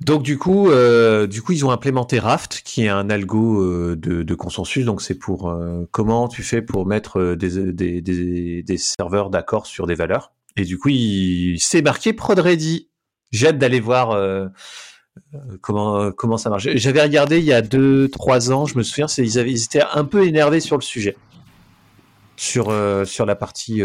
[0.00, 3.96] Donc du coup, euh, du coup, ils ont implémenté Raft, qui est un algo euh,
[3.96, 4.84] de, consensus.
[4.84, 10.32] Donc c'est pour euh, comment tu fais pour mettre des, serveurs d'accord sur des valeurs.
[10.56, 12.88] Et du coup, il c'est marqué prod ready.
[13.32, 14.18] J'ai hâte d'aller voir
[15.60, 16.68] comment comment ça marche.
[16.74, 18.66] J'avais regardé il y a deux trois ans.
[18.66, 21.16] Je me souviens, ils avaient ils étaient un peu énervés sur le sujet,
[22.36, 22.72] sur
[23.06, 23.82] sur la partie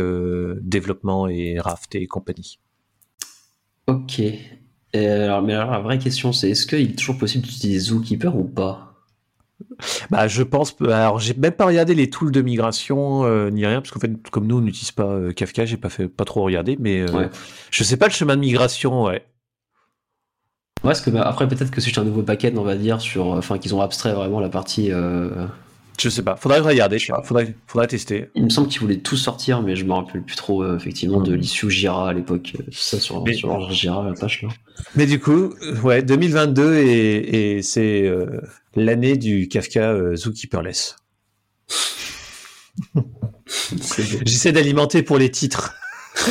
[0.61, 2.59] développement et Raft et compagnie.
[3.87, 4.21] Ok.
[4.93, 8.35] Et alors, mais alors, la vraie question, c'est est-ce qu'il est toujours possible d'utiliser Zookeeper
[8.35, 8.87] ou pas?
[10.09, 10.75] Bah, je pense.
[10.81, 14.11] Alors, j'ai même pas regardé les tools de migration euh, ni rien, parce qu'en fait,
[14.29, 17.11] comme nous, on n'utilise pas euh, Kafka, j'ai pas fait pas trop regardé, mais euh,
[17.11, 17.29] Ouais.
[17.69, 19.03] je sais pas le chemin de migration.
[19.03, 19.23] Ouais.
[20.83, 23.27] Ouais, parce que bah, après, peut-être que c'est un nouveau paquet, on va dire, sur.
[23.27, 24.91] Enfin, qu'ils ont abstrait vraiment la partie.
[26.01, 26.35] Je sais pas.
[26.35, 26.97] Faudrait regarder.
[26.97, 27.17] tiens.
[27.23, 28.31] Faudrait, faudrait tester.
[28.33, 31.21] Il me semble qu'ils voulaient tout sortir, mais je me rappelle plus trop, euh, effectivement,
[31.21, 32.53] de l'issue Jira à l'époque.
[32.59, 34.49] euh, Ça, sur, Mais- sur leur Jira, la page là.
[34.95, 38.41] Mais du coup, euh, ouais, 2022 et, et c'est euh,
[38.75, 40.95] l'année du Kafka euh, Zookeeperless.
[44.25, 45.75] J'essaie d'alimenter pour les titres.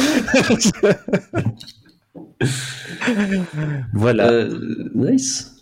[3.93, 4.45] voilà.
[4.95, 5.53] Nice.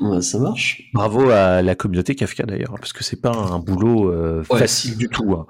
[0.00, 0.82] Ouais, ça marche.
[0.94, 4.58] Bravo à la communauté Kafka d'ailleurs, parce que c'est pas un boulot euh, Ouais.
[4.60, 5.32] facile du tout.
[5.34, 5.46] hein.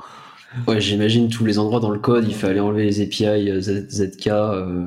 [0.66, 4.28] Ouais, j'imagine tous les endroits dans le code, il fallait enlever les API euh, ZK.
[4.28, 4.86] euh,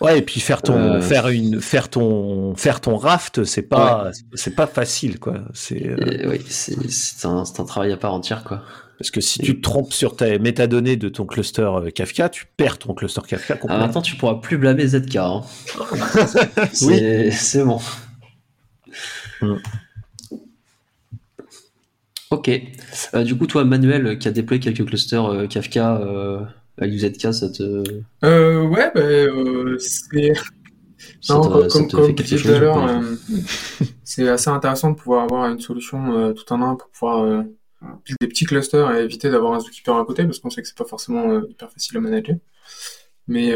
[0.00, 1.00] Ouais, et puis faire ton Euh.
[1.00, 5.38] faire une faire ton faire ton raft, c'est pas c'est pas facile quoi.
[5.54, 5.94] C'est
[6.26, 8.62] ouais, c'est un, travail à part entière, quoi.
[8.98, 12.78] parce que si tu te trompes sur tes métadonnées de ton cluster Kafka, tu perds
[12.78, 13.86] ton cluster Kafka Ah, complètement.
[13.86, 15.16] maintenant, tu pourras plus blâmer ZK.
[15.16, 15.40] Hein.
[16.72, 17.80] C'est c'est bon.
[22.30, 22.50] Ok.
[23.14, 26.40] Euh, du coup, toi, Manuel, qui a déployé quelques clusters euh, Kafka euh,
[26.78, 27.84] avec du ZK, ça te,
[28.24, 30.32] Euh, ouais, bah, c'est.
[31.20, 33.00] ça Non, te- comme, comme, tout à l'heure,
[34.04, 37.44] c'est assez intéressant de pouvoir avoir une solution tout en un pour pouvoir
[38.04, 40.68] build des petits clusters et éviter d'avoir un zookeeper à côté parce qu'on sait que
[40.68, 42.36] c'est pas forcément hyper facile à manager.
[43.28, 43.54] Mais,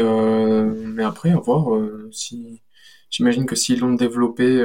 [0.85, 1.77] mais après, à voir
[2.11, 2.61] si.
[3.09, 4.63] J'imagine que s'ils l'ont développé,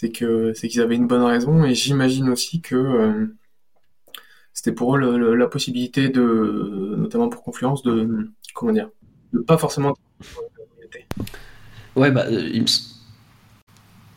[0.00, 3.36] c'est que c'est qu'ils avaient une bonne raison et j'imagine aussi que euh,
[4.54, 8.88] c'était pour eux la possibilité de, notamment pour Confluence, de comment dire,
[9.46, 9.94] pas forcément
[11.96, 12.66] Ouais, bah, euh, il, me...
[12.66, 13.02] s-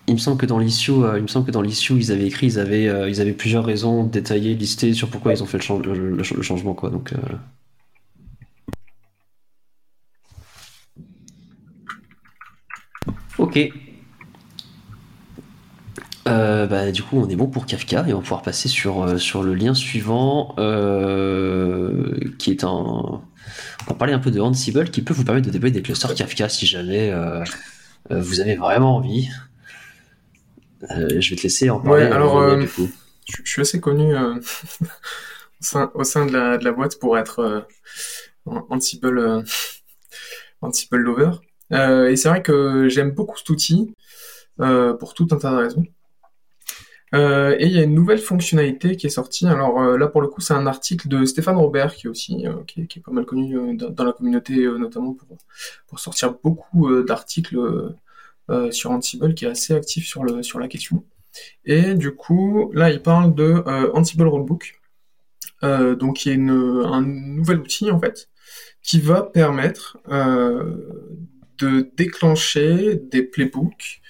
[0.08, 2.28] il me semble que dans l'issue, euh, il me semble que dans l'issue, ils avaient
[2.28, 5.94] écrit, ils avaient, plusieurs raisons détaillées, listées sur pourquoi ils ont fait le, chan- le-
[5.94, 6.92] le- le changement, quoi.
[6.92, 7.14] Donc,
[13.38, 13.60] ok.
[16.28, 19.04] Euh, bah, du coup, on est bon pour Kafka et on va pouvoir passer sur,
[19.04, 22.70] euh, sur le lien suivant, euh, qui est un.
[22.70, 23.22] On
[23.88, 26.48] va parler un peu de Ansible qui peut vous permettre de déployer des clusters Kafka
[26.48, 27.44] si jamais euh,
[28.10, 29.30] vous avez vraiment envie.
[30.90, 32.06] Je vais te laisser en parler.
[32.06, 32.90] Ouais, alors, Manuel, du coup.
[33.26, 34.40] je, je suis assez connu au,
[35.60, 37.66] sein, au sein de la, de la boîte pour être
[38.46, 39.44] Ansible,
[40.62, 41.32] Ansible lover.
[41.72, 43.94] Et c'est vrai que j'aime beaucoup cet outil
[44.60, 45.84] euh, pour tout un tas de raisons.
[47.14, 49.48] Euh, et il y a une nouvelle fonctionnalité qui est sortie.
[49.48, 52.48] Alors euh, là, pour le coup, c'est un article de Stéphane Robert, qui est aussi
[52.48, 55.38] euh, qui, est, pas mal connu euh, dans, la communauté, euh, notamment pour,
[55.88, 57.58] pour sortir beaucoup euh, d'articles
[58.72, 61.06] sur Ansible, qui est assez actif sur, le, sur la question.
[61.66, 64.82] Et du coup, là, il parle de Ansible Rulebook,
[65.64, 68.30] euh, donc qui est une, un nouvel outil en fait,
[68.82, 69.98] qui va permettre
[71.58, 74.02] de déclencher des playbooks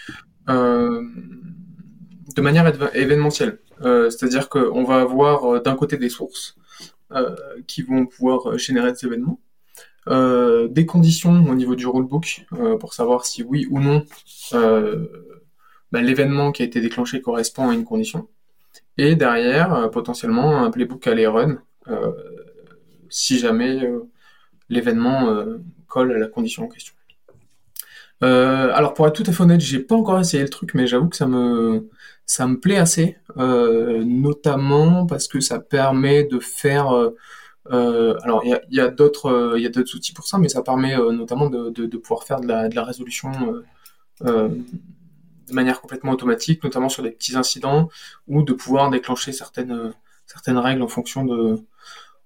[0.50, 1.04] euh,
[2.36, 3.60] de manière événementielle.
[3.82, 6.56] Euh, C'est-à-dire qu'on va avoir euh, d'un côté des sources
[7.12, 7.36] euh,
[7.68, 9.40] qui vont pouvoir générer des événements,
[10.08, 12.46] des conditions au niveau du rulebook
[12.82, 14.04] pour savoir si oui ou non
[14.52, 18.28] bah, l'événement qui a été déclenché correspond à une condition.
[18.98, 21.60] Et derrière, potentiellement, un playbook à les run
[23.10, 23.90] si jamais
[24.68, 25.34] l'événement
[25.88, 26.96] colle à la condition en question.
[28.22, 31.08] Alors pour être tout à fait honnête, j'ai pas encore essayé le truc, mais j'avoue
[31.08, 31.90] que ça me
[32.26, 36.92] ça me plaît assez, euh, notamment parce que ça permet de faire.
[36.96, 37.16] euh,
[37.72, 40.50] euh, alors il y a, d'autres euh, il y a d'autres outils pour ça, mais
[40.50, 43.32] ça permet euh, notamment de, de, de pouvoir faire de la, de la résolution
[45.48, 47.90] de manière complètement automatique, notamment sur des petits incidents,
[48.28, 49.94] ou de pouvoir déclencher certaines,
[50.26, 51.60] certaines règles en fonction de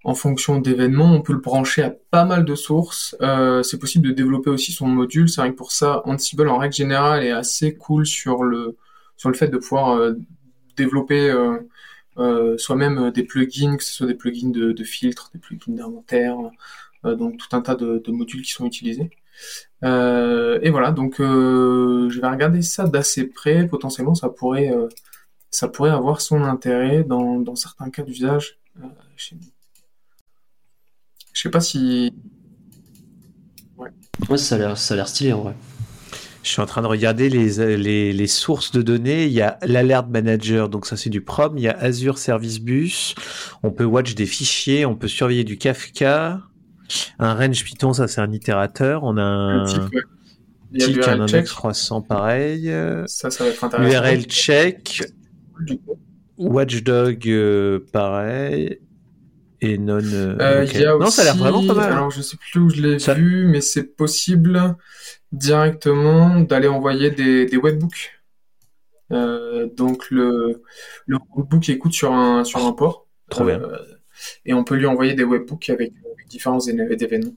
[0.04, 1.14] en fonction d'événements.
[1.14, 3.16] On peut le brancher à pas mal de sources.
[3.64, 5.30] C'est possible de développer aussi son module.
[5.30, 8.78] C'est vrai que pour ça, Ansible en règle générale est assez cool sur le
[9.18, 10.14] sur le fait de pouvoir euh,
[10.78, 11.58] développer euh,
[12.18, 16.38] euh, soi-même des plugins, que ce soit des plugins de, filtres, des plugins d'inventaire,
[17.04, 19.10] donc tout un tas de, modules qui sont utilisés.
[19.84, 23.68] Et voilà, donc je vais regarder ça d'assez près.
[23.68, 24.74] Potentiellement, ça pourrait
[25.52, 28.58] ça pourrait avoir son intérêt dans, certains cas d'usage
[29.16, 29.42] chez nous.
[31.34, 32.12] Je sais pas si.
[33.78, 33.90] Ouais.
[34.28, 35.56] ouais ça a l'air stylé en vrai.
[36.48, 39.26] Je suis en train de regarder les, les, les sources de données.
[39.26, 41.58] Il y a l'Alert Manager, donc ça c'est du Prom.
[41.58, 43.16] Il y a Azure Service Bus.
[43.64, 44.86] On peut watch des fichiers.
[44.86, 46.42] On peut surveiller du Kafka.
[47.20, 49.04] Un range Python, ça c'est un itérateur.
[49.04, 52.72] On a un, un type, un index 300 pareil.
[53.08, 54.02] Ça, ça va être intéressant.
[54.06, 55.04] URL check.
[56.38, 58.80] Watchdog, euh, pareil
[59.62, 60.00] et non.
[60.04, 60.80] Euh, euh, okay.
[60.82, 61.92] y a non, aussi, ça a l'air vraiment pas mal.
[61.92, 64.76] Alors, je sais plus où je l'ai Ça- vu, mais c'est possible
[65.32, 68.14] directement d'aller envoyer des, des webbooks.
[69.12, 70.62] Euh, donc, le,
[71.06, 73.08] le webbook écoute sur un, sur un port.
[73.30, 73.62] Trop bien.
[73.62, 73.78] Euh,
[74.46, 77.36] Et on peut lui envoyer des webbooks avec, avec différents éne- événements.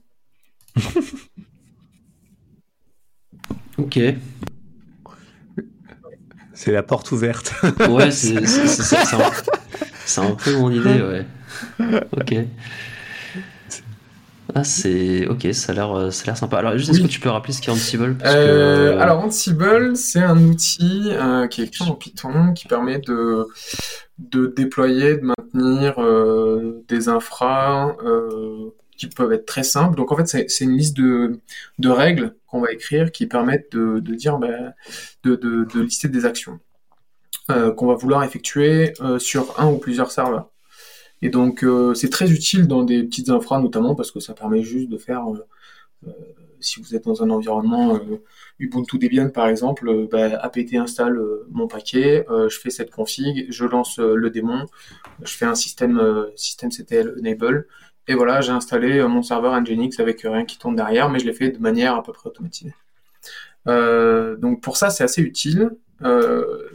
[3.77, 3.99] Ok.
[6.53, 7.53] C'est la porte ouverte.
[7.89, 8.45] Ouais, c'est un,
[10.05, 11.25] c'est un peu mon idée, ouais.
[12.11, 12.35] Ok.
[14.55, 15.27] Ah, c'est.
[15.27, 16.57] Ok, ça a l'air euh, ça a l'air sympa.
[16.57, 18.17] Alors, juste, est-ce que tu peux rappeler ce qu'est Ansible?
[18.17, 22.99] Parce Euh, alors Ansible, c'est un outil euh, qui est écrit en Python qui permet
[22.99, 23.47] de,
[24.19, 27.95] de déployer, de maintenir euh, des infras
[28.97, 29.95] qui peuvent être très simples.
[29.95, 31.39] Donc en fait, c'est c'est une liste de,
[31.79, 34.73] de règles qu'on va écrire qui permettent de, de dire, ben,
[35.23, 36.59] de, lister des actions
[37.75, 40.50] qu'on va vouloir effectuer sur un ou plusieurs serveurs.
[41.21, 44.63] Et donc euh, c'est très utile dans des petites infras notamment parce que ça permet
[44.63, 45.45] juste de faire euh,
[46.07, 46.11] euh,
[46.59, 47.99] si vous êtes dans un environnement
[48.59, 53.97] Ubuntu Debian par exemple, bah, apt installe mon paquet, je fais cette config, je lance
[53.97, 54.67] le démon,
[55.23, 57.67] je fais un système euh, systemctl enable
[58.07, 61.33] et voilà, j'ai installé mon serveur Nginx avec rien qui tourne derrière, mais je l'ai
[61.33, 62.73] fait de manière à peu près automatisée.
[63.65, 65.71] Donc pour ça c'est assez utile,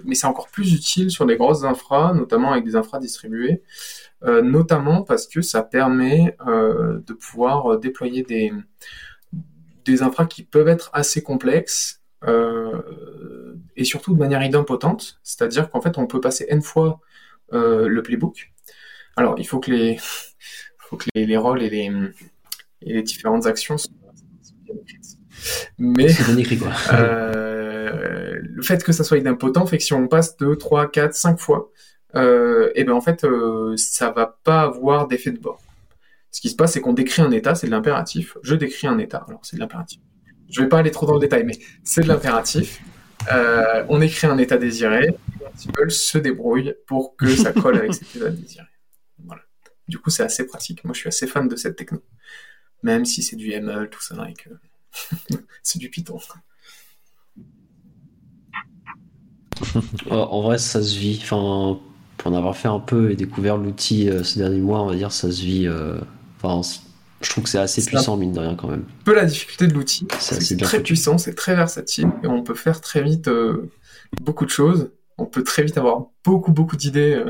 [0.05, 3.63] mais c'est encore plus utile sur des grosses infras, notamment avec des infras distribuées,
[4.23, 8.53] notamment parce que ça permet euh, de pouvoir euh, déployer des,
[9.85, 15.81] des infras qui peuvent être assez complexes euh, et surtout de manière idempotente, c'est-à-dire qu'en
[15.81, 17.01] fait on peut passer n fois
[17.53, 18.53] euh, le playbook.
[19.17, 19.99] Alors il faut que les,
[20.79, 21.91] faut que les, les rôles et les,
[22.83, 23.93] et les différentes actions soient
[24.65, 25.05] bien écrites.
[25.79, 26.73] Mais C'est bien écrit, quoi.
[26.93, 31.15] euh, le fait que ça soit idempotent fait que si on passe 2, 3, 4,
[31.15, 35.61] 5 fois, euh, et ben en fait, euh, ça va pas avoir d'effet de bord.
[36.31, 38.37] Ce qui se passe, c'est qu'on décrit un état, c'est de l'impératif.
[38.43, 40.01] Je décris un état, alors c'est de l'impératif.
[40.51, 42.83] Je vais pas aller trop dans le détail, mais c'est de l'impératif.
[43.33, 47.95] Euh, on écrit un état désiré, et Ansible se débrouille pour que ça colle avec
[47.95, 48.67] cet état désiré.
[49.25, 49.43] Voilà.
[49.89, 50.85] Du coup, c'est assez pratique.
[50.85, 52.03] Moi, je suis assez fan de cette techno.
[52.83, 54.51] Même si c'est du ML, tout ça, et que
[55.63, 56.19] c'est du Python.
[60.11, 61.19] En vrai, ça se vit.
[61.23, 61.81] Enfin,
[62.27, 64.95] pour en avoir fait un peu et découvert l'outil euh, ces derniers mois, on va
[64.95, 65.67] dire, ça se vit.
[65.67, 65.99] euh,
[66.43, 66.61] Enfin,
[67.23, 68.85] je trouve que c'est assez puissant, mine de rien, quand même.
[69.01, 72.55] Un peu la difficulté de l'outil, C'est très puissant, c'est très versatile, et on peut
[72.55, 73.71] faire très vite euh,
[74.21, 74.91] beaucoup de choses.
[75.19, 77.23] On peut très vite avoir beaucoup, beaucoup d'idées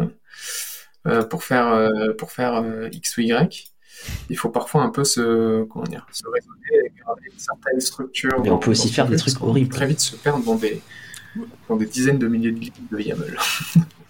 [1.31, 3.73] pour faire, pour faire X ou Y.
[4.29, 8.41] Il faut parfois un peu se, comment dire, se raisonner garder certaines structures.
[8.43, 9.73] Mais on peut aussi faire des trucs horribles.
[9.73, 10.83] Très vite se perdre dans des,
[11.69, 13.39] dans des dizaines de milliers de lignes de YAML.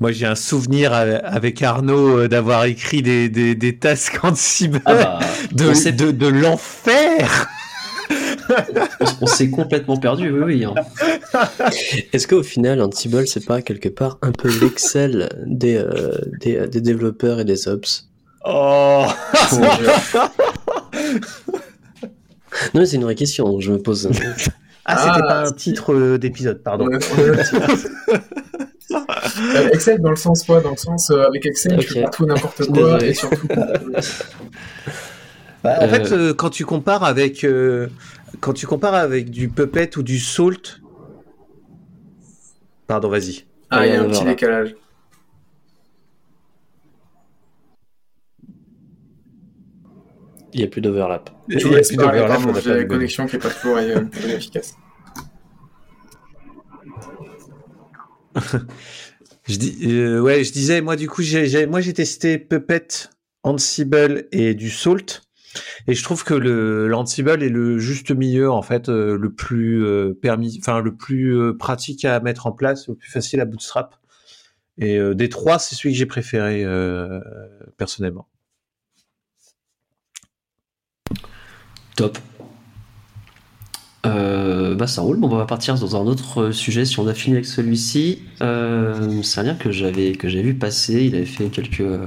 [0.00, 4.94] Moi, j'ai un souvenir avec- Arnaud euh, d'avoir écrit des, des, des tasks Ansible Ah
[4.94, 5.18] bah,
[5.60, 7.48] on s'est- de, de, de l'enfer.
[9.00, 10.64] on, on s'est complètement perdu, oui, oui.
[10.64, 10.74] hein.
[12.14, 16.80] Est-ce qu'au final, Ansible, c'est pas quelque part un peu l'Excel des, euh, des, des
[16.80, 18.08] développeurs et des ops?
[18.46, 19.04] Oh
[22.74, 24.08] Non, mais c'est une vraie question, je me pose.
[24.92, 26.88] Ah, c'était Ah, pas un titre euh, d'épisode, pardon.
[29.72, 32.26] Excel dans le sens quoi Dans le sens euh, avec Excel, tu fais pas tout
[32.26, 33.08] n'importe quoi Désolé.
[33.08, 33.48] et surtout.
[35.62, 37.88] Bah, en Euh, fait, euh, quand tu compares avec euh,
[38.40, 40.80] quand tu compares avec du Puppet ou du Salt,
[42.86, 43.44] pardon, vas-y.
[43.68, 44.74] Ah, il y a un petit décalage.
[50.52, 51.30] Il n'y a plus d'overlap.
[51.48, 53.76] Il Je y vous a plus d'overlap, j'ai pas la connexion qui est pas toujours
[53.76, 54.74] euh, efficace.
[59.48, 62.86] Je dis, euh, ouais, je disais, moi du coup, j'ai, moi j'ai testé Puppet,
[63.42, 65.22] Ansible et du Salt,
[65.88, 69.84] et je trouve que le l'Ansible est le juste milieu en fait, euh, le plus
[69.84, 73.44] euh, permis, enfin le plus euh, pratique à mettre en place, le plus facile à
[73.44, 73.96] bootstrap.
[74.78, 77.20] Et euh, des trois, c'est celui que j'ai préféré euh,
[77.76, 78.28] personnellement.
[81.96, 82.18] Top.
[84.06, 85.18] Euh, bah ça roule.
[85.18, 86.84] Bon, on va partir dans un autre sujet.
[86.84, 90.54] Si on a fini avec celui-ci, euh, c'est un lien que j'avais que j'ai vu
[90.54, 91.04] passer.
[91.04, 92.06] Il avait fait quelques, euh,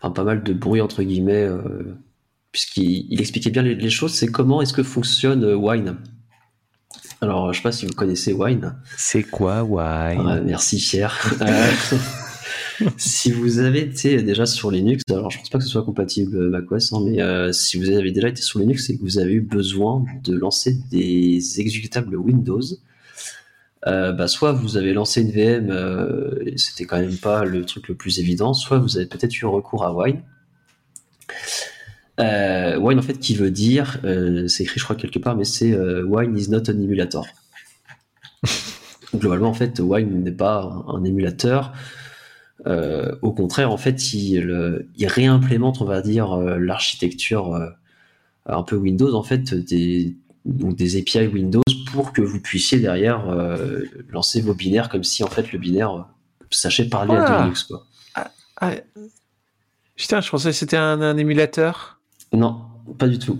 [0.00, 1.96] enfin pas mal de bruit entre guillemets, euh,
[2.50, 4.14] puisqu'il il expliquait bien les, les choses.
[4.14, 5.96] C'est comment est-ce que fonctionne euh, Wine?
[7.20, 8.74] Alors, je sais pas si vous connaissez Wine.
[8.96, 11.16] C'est quoi, ouais Ah, merci Pierre.
[12.96, 16.36] Si vous avez été déjà sur Linux, alors je pense pas que ce soit compatible
[16.36, 19.18] euh, macOS, hein, mais euh, si vous avez déjà été sur Linux, c'est que vous
[19.18, 22.62] avez eu besoin de lancer des exécutables Windows.
[23.86, 27.64] Euh, bah, soit vous avez lancé une VM, euh, et c'était quand même pas le
[27.64, 30.22] truc le plus évident, soit vous avez peut-être eu recours à Wine.
[32.18, 33.98] Wine en fait qui veut dire,
[34.46, 37.26] c'est écrit je crois quelque part, mais c'est Wine is not an emulator.
[39.14, 41.72] Globalement en fait Wine n'est pas un émulateur.
[42.68, 47.66] Euh, au contraire en fait il, il réimplémente on va dire euh, l'architecture euh,
[48.46, 53.28] un peu Windows en fait des, donc des API Windows pour que vous puissiez derrière
[53.30, 56.06] euh, lancer vos binaires comme si en fait le binaire
[56.50, 57.42] sachait parler à Ah.
[57.42, 57.84] Linux quoi.
[58.14, 58.74] Ah,
[59.96, 62.00] Putain, je pensais que c'était un, un émulateur.
[62.32, 62.62] Non,
[62.98, 63.38] pas du tout.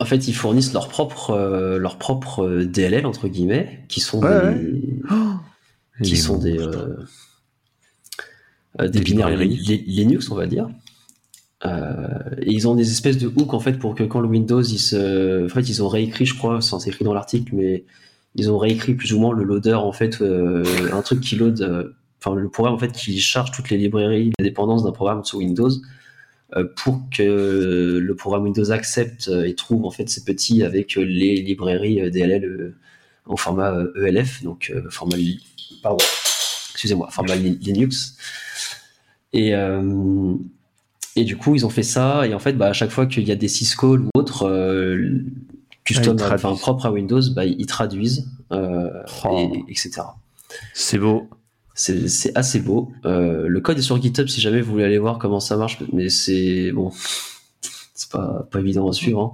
[0.00, 4.54] En fait, ils fournissent leur propre, euh, leur propre DLL entre guillemets, qui sont Ouais,
[4.54, 5.14] des, Oh,
[6.02, 6.96] qui Les sont des, euh,
[8.86, 10.68] des Des binaires Linux, on va dire.
[11.66, 12.06] Euh,
[12.42, 14.78] et ils ont des espèces de hooks en fait pour que quand le Windows, ils
[14.78, 17.84] se, en fait, ils ont réécrit, je crois, c'est écrit dans l'article, mais
[18.36, 21.60] ils ont réécrit plus ou moins le loader en fait, euh, un truc qui load,
[21.60, 25.24] euh, enfin le programme en fait qui charge toutes les librairies, les dépendances d'un programme
[25.24, 25.70] sous Windows
[26.56, 30.96] euh, pour que le programme Windows accepte euh, et trouve en fait ces petits avec
[30.96, 32.76] euh, les librairies euh, DLL euh,
[33.26, 35.16] au format euh, ELF, donc euh, format
[35.82, 35.98] pardon,
[36.72, 38.16] excusez-moi, format li- Linux.
[39.32, 40.34] Et euh,
[41.16, 42.26] et du coup, ils ont fait ça.
[42.26, 45.22] Et en fait, bah, à chaque fois qu'il y a des syscalls ou autres euh,
[45.84, 48.88] custom, Ah, enfin propres à Windows, bah, ils traduisent, euh,
[49.24, 49.50] Oh.
[49.68, 50.02] et- etc.
[50.74, 51.28] C'est beau.
[51.74, 52.90] C'est assez beau.
[53.04, 55.78] Euh, le code est sur GitHub si jamais vous voulez aller voir comment ça marche,
[55.92, 56.90] mais c'est bon,
[57.94, 59.20] c'est pas, pas évident à suivre.
[59.20, 59.32] hein.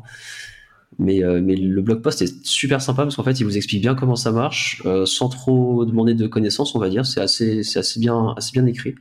[0.99, 3.81] Mais, euh, mais le blog post est super sympa parce qu'en fait il vous explique
[3.83, 7.05] bien comment ça marche euh, sans trop demander de connaissances, on va dire.
[7.07, 8.95] C'est assez, assez bien, assez bien écrit.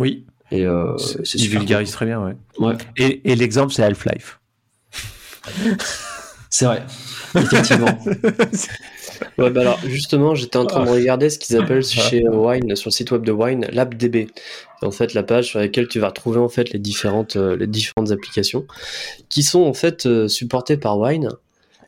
[0.00, 0.24] Oui.
[0.52, 2.36] Et euh, C'est- il vulgarise très bien, ouais.
[2.58, 4.38] Ouais, Et, et l'exemple, c'est Half-Life.
[6.50, 6.82] c'est vrai.
[7.34, 7.98] Effectivement.
[9.38, 12.00] Ouais, bah alors justement, j'étais en train de regarder ce qu'ils appellent Ah.
[12.00, 14.26] chez Wine, sur le site web de Wine, LabDB.
[14.82, 17.66] En fait, la page sur laquelle tu vas retrouver en fait les différentes, euh, les
[17.66, 18.66] différentes applications
[19.30, 21.30] qui sont en fait euh, supportées par Wine.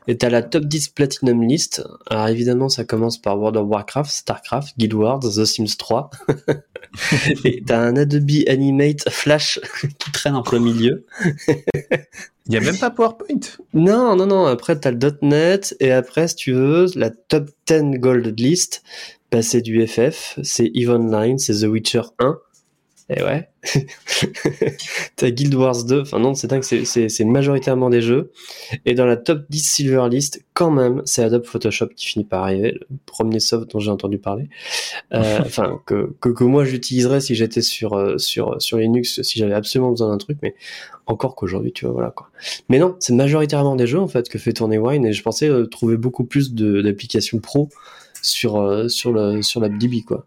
[0.09, 1.83] Et t'as la top 10 Platinum List.
[2.07, 6.09] Alors évidemment, ça commence par World of Warcraft, Starcraft, Guild Wars, The Sims 3.
[7.45, 9.59] Et t'as un Adobe Animate Flash
[9.99, 11.05] qui traîne en plein milieu.
[11.47, 13.39] Il n'y a même pas PowerPoint.
[13.75, 14.47] Non, non, non.
[14.47, 18.81] Après, t'as le .NET et après, si tu veux, la top 10 gold list,
[19.31, 22.39] bah, c'est du FF, c'est EVE Online, c'est The Witcher 1.
[23.11, 23.49] Et ouais.
[25.15, 26.01] t'as Guild Wars 2.
[26.01, 28.31] Enfin non, c'est dingue, c'est- majoritairement des jeux.
[28.85, 32.43] Et dans la top 10 silver list, quand même, c'est Adobe Photoshop qui finit par
[32.43, 34.49] arriver, le premier soft dont j'ai entendu parler.
[35.13, 39.39] Euh, Enfin, que, que, que moi j'utiliserais si j'étais sur, euh, sur, sur Linux, si
[39.39, 40.53] j'avais absolument besoin d'un truc, mais
[41.07, 42.29] encore qu'aujourd'hui, tu vois, voilà quoi.
[42.69, 45.49] Mais non, c'est majoritairement des jeux en fait que fait tourner Wine et je pensais
[45.49, 47.69] euh, trouver beaucoup plus d'applications pro
[48.21, 50.25] sur euh, sur le sur l'AppDB quoi.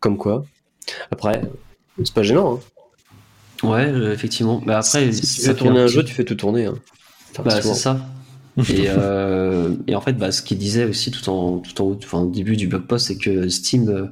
[0.00, 0.44] Comme quoi.
[1.10, 1.42] Après,
[2.04, 2.60] c'est pas gênant.
[3.62, 3.66] Hein.
[3.68, 4.62] Ouais, euh, effectivement.
[4.64, 6.66] Bah, après, si tu ça veux tourner un jeu, tu fais tout tourner.
[6.66, 6.74] Hein.
[7.32, 8.06] Enfin, Bah, c'est ça.
[8.58, 11.98] et, euh, et en fait, bah, ce qu'il disait aussi tout en, tout en haut,
[12.02, 14.06] enfin, au début du blog post, c'est que Steam, euh,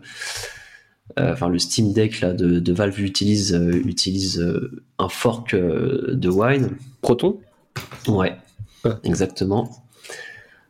[1.19, 5.53] euh, enfin, le Steam Deck là, de, de Valve utilise, euh, utilise euh, un fork
[5.55, 6.71] euh, de Wine.
[7.03, 7.39] Proton?
[8.09, 8.37] Ouais,
[8.85, 8.99] Ah.
[9.05, 9.71] exactement.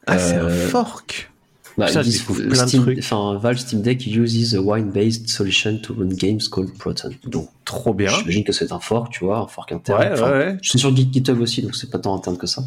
[0.06, 1.30] Ah, c'est un fork.
[1.76, 2.98] Bah, Ça, je euh, plein de Steam- trucs.
[3.00, 7.10] Enfin, Valve Steam Deck uses a wine-based solution to run games called Proton.
[7.26, 8.10] Donc, Trop bien.
[8.10, 10.00] j'imagine que c'est un fork, tu vois, un fork interne.
[10.00, 10.56] Ouais, ouais, Enfin, ouais.
[10.62, 12.62] Je suis sur Git- GitHub aussi, donc c'est pas tant interne que ça.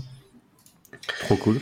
[1.21, 1.59] Trop cool.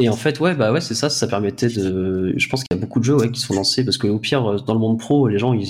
[0.00, 2.32] Et en fait, ouais, bah ouais, c'est ça, ça permettait de.
[2.36, 4.18] Je pense qu'il y a beaucoup de jeux ouais, qui sont lancés parce que au
[4.18, 5.64] pire, dans le monde pro, les gens ils,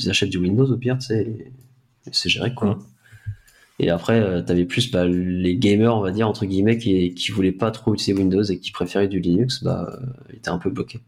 [0.00, 1.52] ils achètent du Windows au pire, tu sais,
[2.10, 2.68] c'est géré quoi.
[2.74, 2.78] Mm.
[3.78, 7.30] Et après, euh, t'avais plus bah, les gamers, on va dire, entre guillemets, qui, qui
[7.30, 10.70] voulaient pas trop utiliser Windows et qui préféraient du Linux, bah, euh, étaient un peu
[10.70, 11.00] bloqués.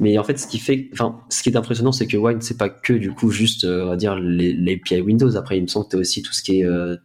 [0.00, 2.56] Mais en fait, ce qui fait, enfin, ce qui est impressionnant, c'est que Wine, c'est
[2.56, 5.36] pas que du coup juste, euh, on va dire, les, les API Windows.
[5.36, 6.96] Après, il me semble que t'as aussi tout ce qui est, euh,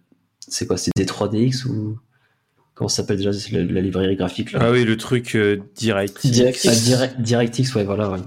[0.47, 1.97] c'est quoi, c'est D3DX ou
[2.73, 4.59] comment ça s'appelle déjà, la, la librairie graphique là?
[4.61, 6.25] Ah oui, le truc euh, direct.
[6.25, 6.65] DirectX.
[6.69, 8.19] Ah, Direct- DirectX, ouais, voilà, ouais.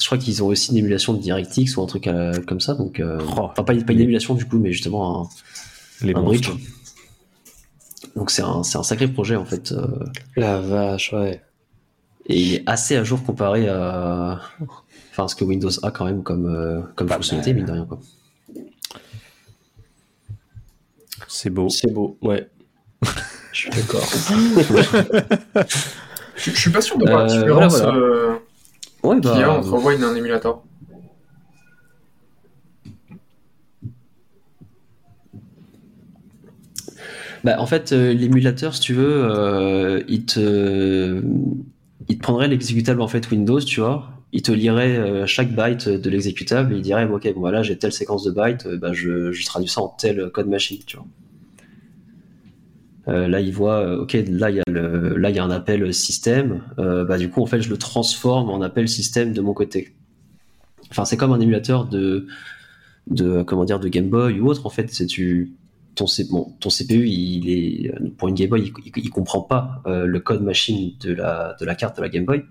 [0.00, 2.74] Je crois qu'ils ont aussi une émulation de DirectX ou un truc euh, comme ça,
[2.74, 3.42] donc, euh, Oh.
[3.42, 5.28] enfin, pas, pas une émulation du coup, mais justement un,
[6.02, 6.52] Les un monstres.
[6.54, 6.68] bridge.
[8.16, 9.86] Donc c'est un, c'est un sacré projet en fait, euh,
[10.36, 11.42] La vache, ouais.
[12.26, 14.40] et il est assez à jour comparé à,
[15.10, 17.98] enfin, ce que Windows a quand même comme, euh, comme fonctionnalité, mine de rien quoi.
[21.28, 21.68] C'est beau.
[21.68, 22.48] C'est beau, ouais.
[23.52, 24.02] Je suis d'accord.
[24.06, 25.64] Je,
[26.36, 28.06] je suis pas sûr de voir la Euh, différence voilà, voilà.
[28.06, 28.34] euh,
[29.02, 30.62] Ouais, qu'il y a bah, entre Wine et un émulateur.
[37.48, 41.22] Bah, en fait, euh, l'émulateur, si tu veux, euh, il te,
[42.20, 44.10] prendrait l'exécutable en fait Windows, tu vois.
[44.34, 47.94] Il te lirait euh, chaque byte de l'exécutable il dirait, ok, bon voilà, j'ai telle
[47.94, 51.06] séquence de bytes, bah, je, traduis ça en tel code machine, tu vois.
[53.06, 56.60] Là, il voit, ok, là il y a y a un appel système.
[56.76, 59.94] bah du coup, en fait, je le transforme en appel système de mon côté.
[60.90, 62.26] Enfin, c'est comme un émulateur de,
[63.06, 64.66] de comment dire, de Game Boy ou autre.
[64.66, 65.54] En fait, c'est tu,
[65.98, 70.20] ton, bon, ton CPU, il est pour une Game Boy, il, comprend pas euh, le
[70.20, 72.44] code machine de la, de la carte de la Game Boy.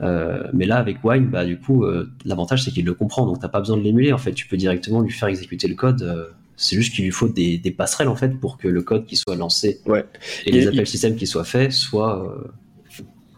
[0.00, 3.40] Euh, mais là, avec Wine, bah, du coup, euh, l'avantage c'est qu'il le comprend, donc
[3.40, 4.12] t'as pas besoin de l'émuler.
[4.12, 6.32] En fait, tu peux directement lui faire exécuter le code.
[6.56, 9.16] c'est juste qu'il lui faut des, des passerelles en fait pour que le code qui
[9.16, 10.04] soit lancé Ouais.
[10.46, 12.36] et les il- appels système qui soient faits soient,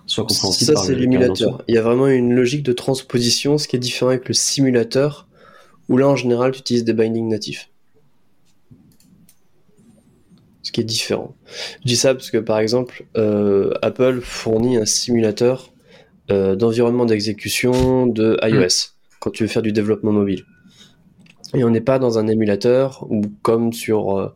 [0.07, 0.77] soient compréhensibles.
[0.77, 1.63] Ça, c'est l'émulateur.
[1.69, 5.27] Il y a vraiment une logique de transposition, ce qui est différent avec le simulateur,
[5.89, 7.71] où là, en général, tu utilises des bindings natifs.
[10.65, 11.37] Ce qui est différent.
[11.83, 15.73] Je dis ça parce que, par exemple, euh, Apple fournit un simulateur
[16.31, 20.45] euh, d'environnement d'exécution de iOS, quand tu veux faire du développement mobile.
[21.55, 24.33] Et on n'est pas dans un émulateur où, comme sur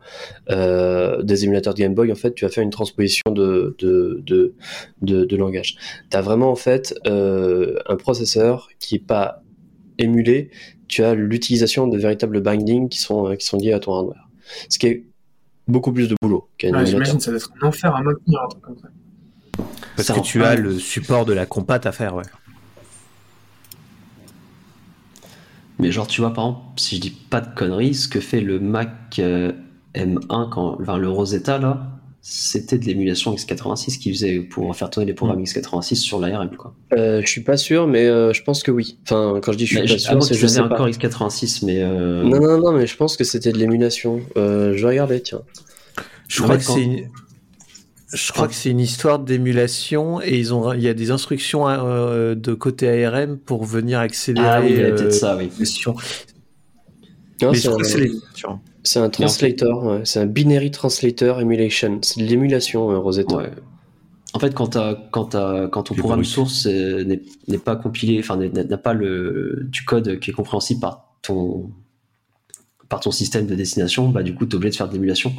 [0.51, 4.21] euh, des émulateurs de Game Boy, en fait, tu vas faire une transposition de, de,
[4.23, 4.53] de,
[5.01, 5.77] de, de langage.
[6.11, 9.41] Tu as vraiment en fait un processeur qui est pas
[9.97, 10.51] émulé,
[10.87, 14.29] tu as l'utilisation de véritables bindings qui sont, qui sont liés à ton hardware.
[14.69, 15.08] Ce qui est
[15.69, 16.85] beaucoup plus de boulot qu'un Ouais.
[16.85, 18.87] J'imagine que ça doit être un enfer à maintenir un truc comme ça.
[19.95, 22.23] Parce Ça que tu as le support de la compat à faire, ouais.
[25.79, 28.41] Mais genre, tu vois, par exemple, si je dis pas de conneries, ce que fait
[28.41, 29.53] le Mac euh,
[29.95, 35.05] M1, quand, enfin, le Rosetta, là, c'était de l'émulation x86 qui faisait pour faire tourner
[35.07, 36.73] les programmes x86 sur l'ARM, quoi.
[36.93, 38.97] Euh, je suis pas sûr, mais euh, je pense que oui.
[39.03, 40.59] Enfin, quand je dis je suis Mais pas je- sûr, c'est que je tu sais
[40.59, 40.65] pas.
[40.75, 41.81] encore x86, mais.
[41.81, 44.21] euh, Non, non, non, mais je pense que c'était de l'émulation.
[44.37, 45.41] Euh, je vais regarder, tiens.
[46.27, 47.09] Je crois que c'est une...
[48.11, 51.67] Je crois que c'est une histoire d'émulation et ils ont il y a des instructions
[51.69, 55.35] euh, de côté ARM pour venir accélérer Ah oui, il y avait euh, peut-être ça,
[55.37, 55.43] oui.
[55.45, 55.95] l'émulation.
[57.41, 58.45] Non, Mais je crois un- que c'est les tu
[58.89, 60.01] C'est un translator, ouais.
[60.03, 61.99] c'est un binary translator emulation.
[62.01, 63.35] C'est de l'émulation, euh, Rosetta.
[63.35, 63.51] Ouais.
[64.33, 64.77] En fait, quand,
[65.11, 65.35] quand,
[65.71, 67.03] quand ton programme source euh,
[67.47, 71.71] n'est pas compilé, enfin n'a pas le, du code qui est compréhensible par ton,
[72.89, 75.33] par ton système de destination, bah du coup, tu es obligé de faire de l'émulation.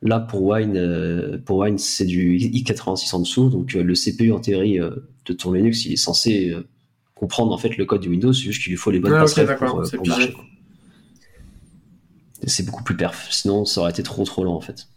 [0.00, 4.32] Là, pour Wine, euh, pour Wine, c'est du x86 en dessous, donc euh, le CPU
[4.32, 4.90] en théorie euh,
[5.26, 6.66] de ton Linux, il est censé euh,
[7.14, 9.20] comprendre en fait le code du Windows, c'est juste qu'il lui faut les bonnes ok,
[9.20, 10.32] passerelles pour, euh, marcher.
[10.32, 10.44] quoi.
[12.46, 14.88] C'est beaucoup plus perf, sinon ça aurait été trop trop lent en fait.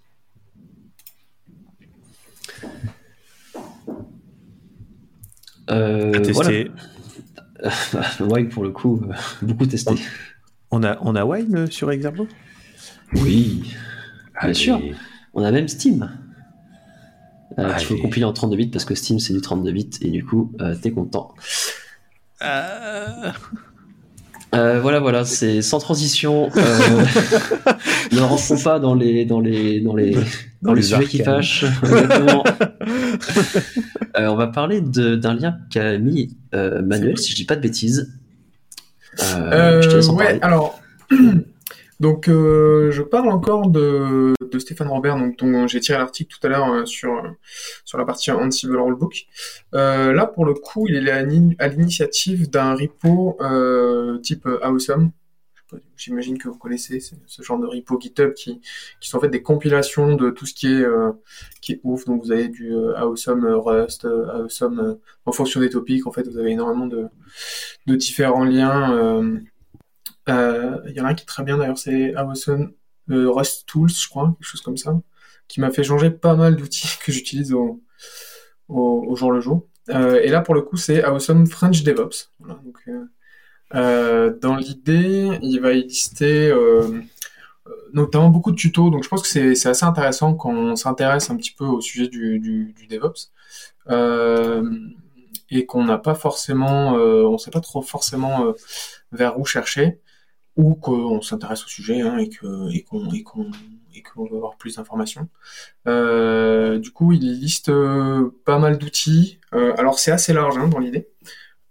[5.70, 6.50] Euh, voilà.
[7.62, 8.24] testé.
[8.24, 9.96] Wine pour le coup, euh, beaucoup testé.
[10.72, 12.28] On a on a Wine euh, sur Exergo
[13.16, 13.74] Oui,
[14.42, 14.82] bien sûr.
[15.34, 16.10] On a même Steam.
[17.60, 20.10] Euh, il faut compiler en 32 bits parce que Steam c'est du 32 bits et
[20.10, 21.34] du coup euh, t'es content.
[22.42, 23.32] Euh,
[24.54, 26.50] Euh, voilà, voilà, c'est sans transition.
[26.58, 26.60] Euh,
[28.12, 30.24] ne rentrons pas dans les dans les dans les
[30.62, 31.66] dans les les sujets qui fâchent.
[31.84, 32.44] Exactement.
[34.18, 37.62] Euh, on va parler d'un lien qu'a mis euh, Manuel, si je dis pas de
[37.62, 38.12] bêtises.
[39.22, 40.40] Euh, je te laisse en ouais, parler.
[40.42, 40.82] alors,
[42.02, 46.50] donc euh, je parle encore de, Stéphane Robert, donc, dont j'ai tiré l'article tout à
[46.50, 47.24] l'heure euh, sur,
[47.86, 49.28] sur la partie Ansible Rulebook.
[49.76, 54.46] Euh, là, pour le coup, il est à l'ini- à l'initiative d'un repo euh, type
[54.48, 55.12] euh, Awesome.
[55.96, 58.60] J'imagine que vous connaissez ce genre de repo GitHub qui,
[59.00, 61.14] qui sont en fait des compilations de tout ce qui est, euh,
[61.62, 62.04] qui est ouf.
[62.04, 64.94] Donc vous avez du euh, Awesome euh, Rust, euh, Awesome euh,
[65.26, 66.06] en fonction des topics.
[66.08, 67.08] En fait, vous avez énormément de,
[67.88, 68.92] de différents liens.
[70.30, 72.74] Euh, euh, Il y en a un qui est très bien d'ailleurs, c'est Awesome
[73.08, 75.00] Rust Tools, je crois, quelque chose comme ça,
[75.48, 77.82] qui m'a fait changer pas mal d'outils que j'utilise au,
[79.16, 79.68] jour le jour.
[79.90, 82.32] et là, pour le coup, c'est Awesome French DevOps.
[82.40, 82.90] donc,
[84.42, 86.54] dans l'idée, il va y lister
[87.94, 88.90] notamment beaucoup de tutos.
[88.90, 92.08] Donc je pense que c'est assez intéressant quand on s'intéresse un petit peu au sujet
[92.08, 93.32] du, DevOps.
[93.90, 94.70] Euh,
[95.50, 98.54] et qu'on n'a pas forcément, euh, on sait pas trop forcément euh,
[99.12, 100.00] vers où chercher,
[100.62, 102.84] ou qu'on s'intéresse au sujet hein, et qu'on et
[103.24, 103.52] qu'on
[103.94, 105.28] et veut avoir plus d'informations.
[105.88, 109.40] Euh, du coup, il liste euh, pas mal d'outils.
[109.52, 111.08] alors c'est assez large hein, dans l'idée.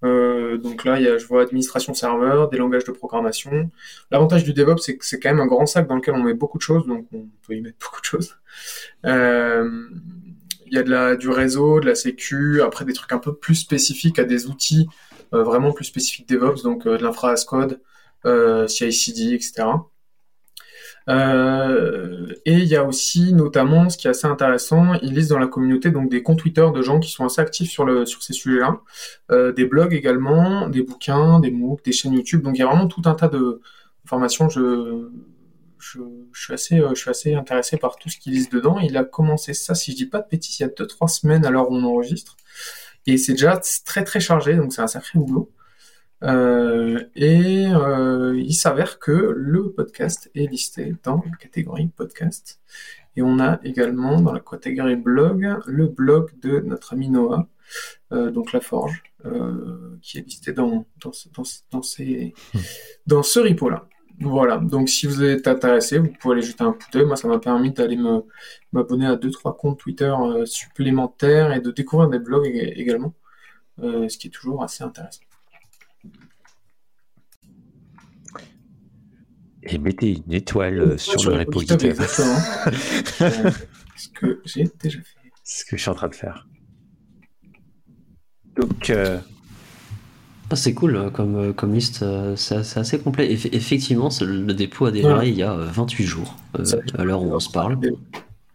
[0.03, 3.70] Euh, donc là, il y a, je vois administration serveur, des langages de programmation.
[4.11, 6.34] L'avantage du DevOps, c'est que c'est quand même un grand sac dans lequel on met
[6.34, 8.36] beaucoup de choses, donc on peut y mettre beaucoup de choses.
[9.07, 9.88] Euh,
[10.66, 13.34] il y a de la, du réseau, de la sécu, après des trucs un peu
[13.34, 14.88] plus spécifiques à des outils
[15.34, 17.80] euh, vraiment plus spécifiques DevOps, donc de l'infra code,
[18.24, 19.64] CI/CD, etc.
[21.08, 25.38] Euh, et il y a aussi notamment, ce qui est assez intéressant, il liste dans
[25.38, 28.22] la communauté donc des comptes Twitter de gens qui sont assez actifs sur le sur
[28.22, 28.80] ces sujets-là,
[29.30, 32.42] euh, des blogs également, des bouquins, des MOOC, des chaînes YouTube.
[32.42, 33.60] Donc il y a vraiment tout un tas de
[34.04, 34.48] formations.
[34.48, 35.08] Je
[35.78, 36.00] je,
[36.32, 38.78] je suis assez euh, je suis assez intéressé par tout ce qu'il liste dedans.
[38.78, 41.08] Il a commencé ça, si je dis pas de bêtises, il y a deux trois
[41.08, 42.36] semaines à l'heure où on enregistre,
[43.06, 45.50] et c'est déjà très très chargé, donc c'est un sacré boulot.
[46.22, 52.60] Euh, et euh, il s'avère que le podcast est listé dans la catégorie podcast.
[53.16, 57.48] Et on a également dans la catégorie blog le blog de notre ami Noah,
[58.12, 59.02] euh, donc La Forge,
[60.02, 62.34] qui est listé dans, dans, dans, dans, ces,
[63.06, 63.88] dans ce repo-là.
[64.22, 67.06] Voilà, donc si vous êtes intéressé, vous pouvez aller jeter un coup d'œil.
[67.06, 67.98] Moi, ça m'a permis d'aller
[68.70, 70.14] m'abonner à deux trois comptes Twitter
[70.44, 73.14] supplémentaires et de découvrir des blogs également,
[73.78, 75.22] ce qui est toujours assez intéressant.
[79.62, 81.80] Et mettez une étoile euh, sur, le repo GitHub.
[82.02, 82.22] ce
[84.14, 85.30] que j'ai déjà fait.
[85.44, 86.48] Ce que je suis en train de faire.
[88.56, 88.90] Donc.
[88.90, 89.18] Euh...
[90.52, 92.04] Ah, c'est cool comme, euh, comme liste,
[92.34, 93.32] c'est assez complet.
[93.32, 96.36] effectivement, le dépôt a démarré il y a 28 jours,
[96.98, 97.78] à l'heure où on se parle.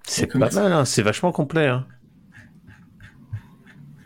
[0.04, 1.68] C'est pas mal, hein, c'est vachement complet.
[1.68, 1.86] Hein.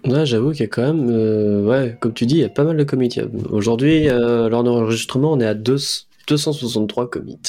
[0.05, 2.63] Ouais, j'avoue qu'il y a quand même, ouais, comme tu dis, il y a pas
[2.63, 3.23] mal de comités.
[3.49, 5.77] Aujourd'hui, lors de l'enregistrement, on est à 2,
[6.29, 7.41] 263 commits.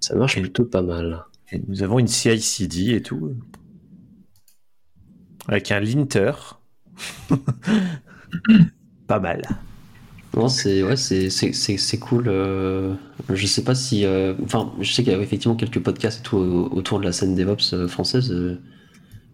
[0.00, 1.24] Ça marche plutôt pas mal.
[1.52, 3.34] Et nous avons une CI/CD et tout,
[5.48, 6.32] avec un linter.
[9.06, 9.42] pas mal.
[10.36, 12.24] Non, c'est ouais, c'est cool.
[12.28, 12.94] Euh,
[13.30, 16.22] je sais pas si, euh, enfin, je sais qu'il y a effectivement quelques podcasts et
[16.22, 18.30] tout autour de la scène DevOps euh, française.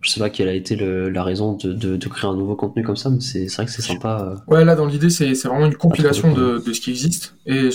[0.05, 2.95] Je sais pas quelle a été la raison de, de, créer un nouveau contenu comme
[2.97, 4.35] ça, mais c'est vrai que c'est sympa.
[4.47, 7.35] Ouais, là, dans l'idée, c'est vraiment une compilation de, de, ce qui existe.
[7.47, 7.71] Et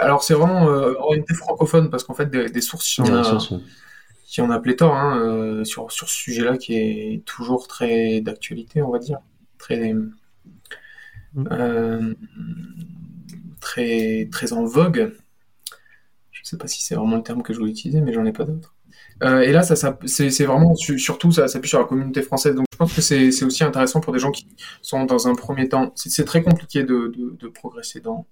[0.00, 3.38] alors, c'est vraiment euh, orienté francophone, parce qu'en fait, des, sources, il y en a,
[3.50, 8.22] il y en a pléthore hein, euh, sur, sur ce sujet-là qui est toujours très
[8.22, 9.18] d'actualité, on va dire.
[9.58, 10.14] Très, mm.
[11.52, 12.14] euh,
[13.60, 15.12] très, très en vogue.
[16.30, 18.32] Je sais pas si c'est vraiment le terme que je voulais utiliser, mais j'en ai
[18.32, 18.73] pas d'autre.
[19.24, 22.54] Euh, et là, ça, c'est vraiment surtout ça s'appuie sur la communauté française.
[22.54, 24.46] Donc, je pense que c'est aussi intéressant pour des gens qui
[24.82, 25.92] sont dans un premier temps.
[25.96, 28.26] C'est très compliqué de, progresser dans,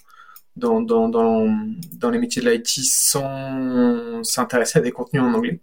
[0.57, 5.61] dans, les métiers de l'IT sans s'intéresser à des contenus en anglais,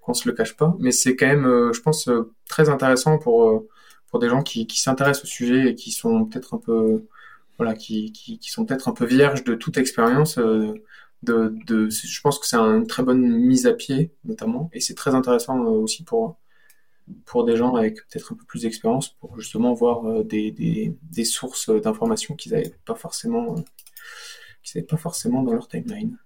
[0.00, 0.74] qu'on se le cache pas.
[0.80, 3.64] Mais c'est quand même, euh, je pense, euh, très intéressant pour,
[4.10, 7.04] pour des gens qui, s'intéressent au sujet et qui sont peut-être un peu,
[7.58, 10.38] voilà, qui, qui sont peut-être un peu vierges de toute expérience
[11.24, 15.14] de, je pense que c'est une très bonne mise à pied, notamment, et c'est très
[15.14, 16.38] intéressant euh, aussi pour,
[17.26, 20.50] pour des gens avec peut-être un peu plus d'expérience, pour justement voir euh, des,
[21.02, 23.56] des, sources d'informations qu'ils n'avaient pas forcément,
[24.62, 26.18] qu'ils pas forcément dans leur timeline.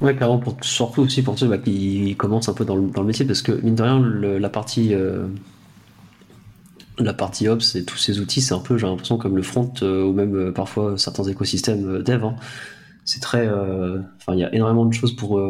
[0.00, 3.02] Ouais, clairement, pour, surtout aussi pour ceux bah, qui commencent un peu dans le, dans
[3.02, 5.28] le métier, parce que mine de rien, la partie euh,
[7.04, 9.72] la partie Ops et tous ces outils, c'est un peu, j'ai l'impression, comme le front
[9.82, 12.24] euh, ou même euh, parfois certains écosystèmes euh, dev.
[12.24, 12.36] Hein.
[13.04, 13.48] C'est très.
[13.48, 15.40] Enfin, il y a énormément de choses pour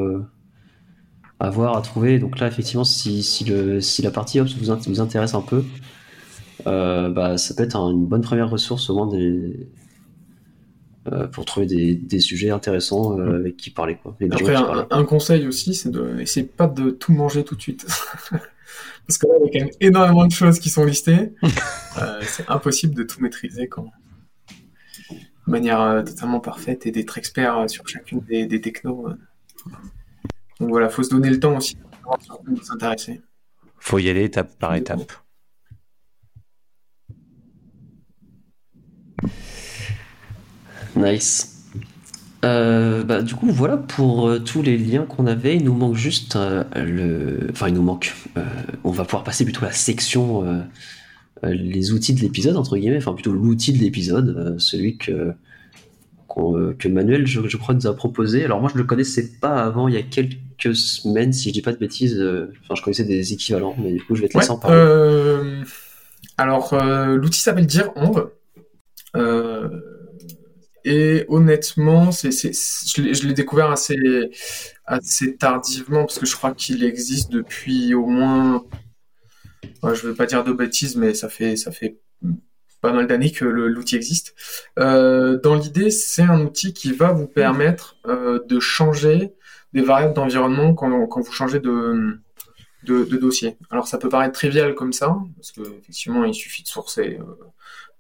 [1.41, 2.19] avoir, à trouver.
[2.19, 5.65] Donc là, effectivement, si, si, le, si la partie Ops vous, vous intéresse un peu,
[6.65, 9.69] bah, ça peut être une bonne première ressource au moins des,
[11.33, 13.99] pour trouver des, des, sujets intéressants avec qui parler.
[14.03, 14.17] Quoi.
[14.31, 16.25] Après, un, un, conseil aussi, c'est de
[16.57, 17.87] pas de tout manger tout de suite.
[19.07, 21.33] Parce que là, il y a quand même énormément de choses qui sont listées.
[21.99, 23.91] Euh, c'est impossible de tout maîtriser quand...
[25.11, 29.09] de manière euh, totalement parfaite et d'être expert euh, sur chacune des, des technos.
[30.61, 31.77] Donc voilà, il faut se donner le temps aussi
[32.47, 33.21] de s'intéresser.
[33.81, 35.13] faut y aller étape par étape.
[40.95, 41.50] Nice.
[42.45, 45.57] Euh, bah, du coup, voilà pour euh, tous les liens qu'on avait.
[45.57, 47.49] Il nous manque juste euh, le.
[47.51, 48.15] Enfin, il nous manque.
[48.85, 50.65] on va pouvoir passer plutôt à la section
[51.43, 52.99] les outils de l'épisode, entre guillemets.
[52.99, 55.33] Enfin, plutôt l'outil de l'épisode, celui que,
[56.79, 58.45] que Manuel, je, je crois, nous a proposé.
[58.45, 61.63] Alors, moi, je le connaissais pas avant, il y a quelques semaines, si je dis
[61.63, 62.23] pas de bêtises.
[62.63, 65.63] Enfin, je connaissais des équivalents, mais du coup, je vais te laisser Ouais, en parler.
[66.37, 66.75] alors,
[67.17, 68.31] l'outil s'appelle Dire Onve.
[70.85, 74.31] Et honnêtement, c'est, je l'ai, découvert assez,
[74.87, 78.65] assez tardivement parce que je crois qu'il existe depuis au moins,
[79.83, 81.99] je vais pas dire de bêtises, mais ça fait, ça fait
[82.81, 84.35] pas mal d'années que l'outil existe.
[84.79, 89.35] Euh, dans l'idée, c'est un outil qui va vous permettre euh, de changer
[89.73, 92.19] des variables d'environnement quand, quand vous changez de,
[92.85, 93.57] de, dossier.
[93.71, 97.47] Alors ça peut paraître trivial comme ça, parce que effectivement il suffit de sourcer euh,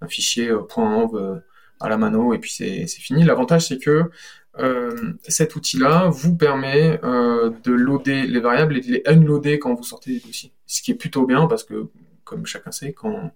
[0.00, 1.42] un fichier .env
[1.80, 3.24] à la mano et puis c'est fini.
[3.24, 4.10] L'avantage c'est que
[4.58, 9.74] euh, cet outil-là vous permet euh, de loader les variables et de les unloader quand
[9.74, 10.52] vous sortez des dossiers.
[10.66, 11.88] Ce qui est plutôt bien parce que,
[12.24, 13.32] comme chacun sait, quand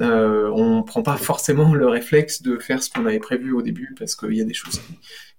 [0.00, 3.94] euh, on prend pas forcément le réflexe de faire ce qu'on avait prévu au début
[3.98, 4.80] parce qu'il y a des choses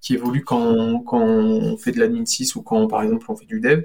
[0.01, 0.63] qui, évoluent quand
[1.11, 3.84] on, fait de l'admin 6 ou quand par exemple on fait du dev.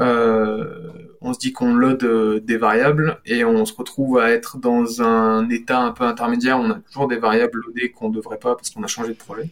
[0.00, 4.56] Euh, on se dit qu'on load euh, des variables et on se retrouve à être
[4.56, 6.58] dans un état un peu intermédiaire.
[6.58, 9.18] On a toujours des variables loadées qu'on ne devrait pas parce qu'on a changé de
[9.18, 9.50] projet.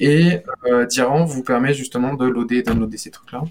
[0.00, 3.42] Et euh, Diran vous permet justement de loader et d'unloader ces trucs-là.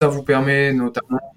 [0.00, 1.35] Ça vous permet notamment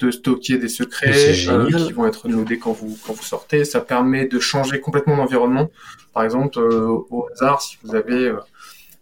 [0.00, 1.12] de stocker des secrets
[1.48, 3.64] euh, qui vont être loadés quand vous, quand vous sortez.
[3.64, 5.70] Ça permet de changer complètement d'environnement.
[6.14, 8.32] Par exemple, euh, au hasard, si vous avez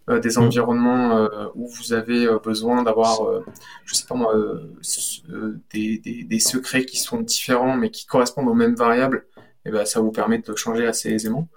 [0.09, 3.21] euh, des environnements euh, où vous avez besoin d'avoir,
[3.85, 4.33] je sais pas moi,
[5.71, 9.25] des, des, des secrets qui sont différents mais qui correspondent aux mêmes variables,
[9.65, 11.47] et ben ça vous permet de changer assez aisément.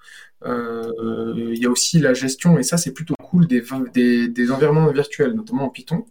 [0.44, 3.62] Il y a aussi la gestion, et ça c'est plutôt cool, des,
[3.94, 6.04] des, des environnements virtuels, notamment en Python.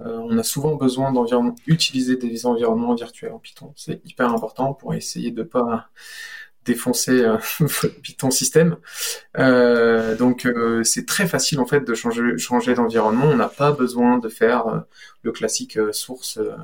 [0.00, 3.72] Euh, on a souvent besoin d'environnements, utiliser des environnements virtuels en Python.
[3.76, 5.90] C'est hyper important pour essayer de pas
[6.64, 8.76] défoncer euh, votre Python système.
[9.38, 13.26] Euh, donc euh, c'est très facile en fait de changer, d'environnement.
[13.26, 14.80] On n'a pas besoin de faire euh,
[15.22, 16.56] le classique euh, source euh,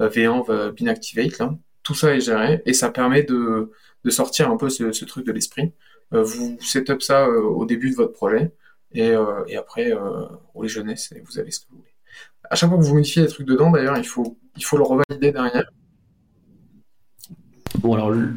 [0.00, 1.38] euh, venv euh, bin activate.
[1.38, 1.54] Là.
[1.82, 3.72] Tout ça est géré et ça permet de,
[4.08, 5.72] sortir un peu ce, truc de l'esprit.
[6.14, 8.52] Euh, vous setup ça euh, au début de votre projet
[8.92, 10.24] et, euh, après euh,
[10.54, 11.87] roulez jeunesse vous avez ce que vous voulez.
[12.50, 14.84] À chaque fois que vous modifiez des trucs dedans, d'ailleurs, il faut, il faut le
[14.84, 15.70] revalider derrière.
[17.80, 18.34] Bon, alors, le-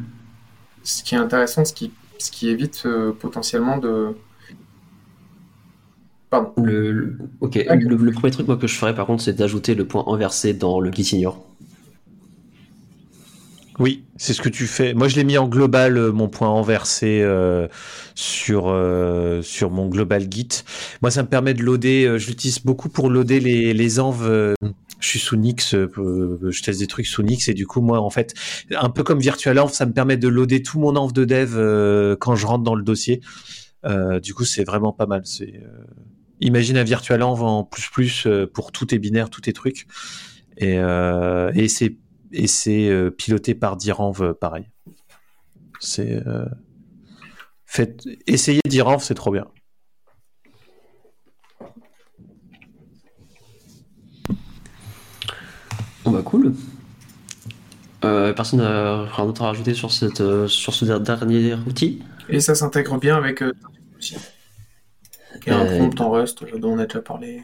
[0.82, 4.16] Ce qui est intéressant, ce qui, ce qui évite euh, potentiellement de.
[6.30, 6.52] Pardon.
[6.62, 9.74] le, le- ok, le, le premier truc moi, que je ferais par contre, c'est d'ajouter
[9.74, 11.44] le point inversé dans le git ignore.
[13.82, 14.94] Oui, c'est ce que tu fais.
[14.94, 17.66] Moi, je l'ai mis en global, euh, mon point renversé euh,
[18.14, 20.62] sur euh, sur mon global Git.
[21.02, 22.16] Moi, ça me permet de loader.
[22.16, 24.22] je l'utilise beaucoup pour loader les les env.
[24.22, 24.54] euh,
[25.00, 28.08] je suis sous Nix, je teste des trucs sous Nix et du coup, moi, en
[28.08, 28.34] fait,
[28.70, 32.36] un peu comme VirtualEnv, ça me permet de loader tout mon env de dev quand
[32.36, 33.20] je rentre dans le dossier.
[34.22, 35.22] Du coup, c'est vraiment pas mal.
[35.24, 35.54] C'est
[36.40, 39.88] imagine un VirtualEnv en plus plus pour tous tes binaires, tous tes trucs.
[40.56, 41.96] Et, et c'est
[42.32, 44.66] et c'est euh, piloté par Diranv euh, pareil.
[45.80, 46.46] C'est euh,
[47.66, 49.46] faites essayez Diranv, c'est trop bien.
[56.04, 56.54] Bon bah cool.
[58.04, 62.02] Euh, personne n'a rien d'autre à rajouter sur, cette, euh, sur ce der- dernier outil?
[62.28, 63.52] Et ça s'intègre bien avec euh,
[63.96, 64.16] aussi.
[65.40, 67.42] Qui est un Euh, prompt en Rust dont on a déjà parlé.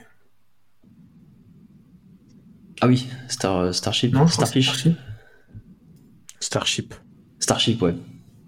[2.81, 4.12] Ah oui, Star, Starship.
[4.14, 4.66] Non, Starfish.
[4.66, 4.95] Starship.
[6.41, 6.95] Starship.
[7.41, 7.95] Starship, ouais.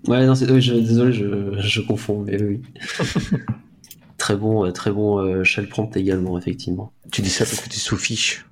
[0.06, 2.60] Ouais, non, c'est, oui, je, désolé, je, je confonds, mais oui.
[4.18, 6.92] très bon, euh, très bon euh, shell prompt également, effectivement.
[7.12, 8.46] Tu dis ça parce que tu es sous fiche.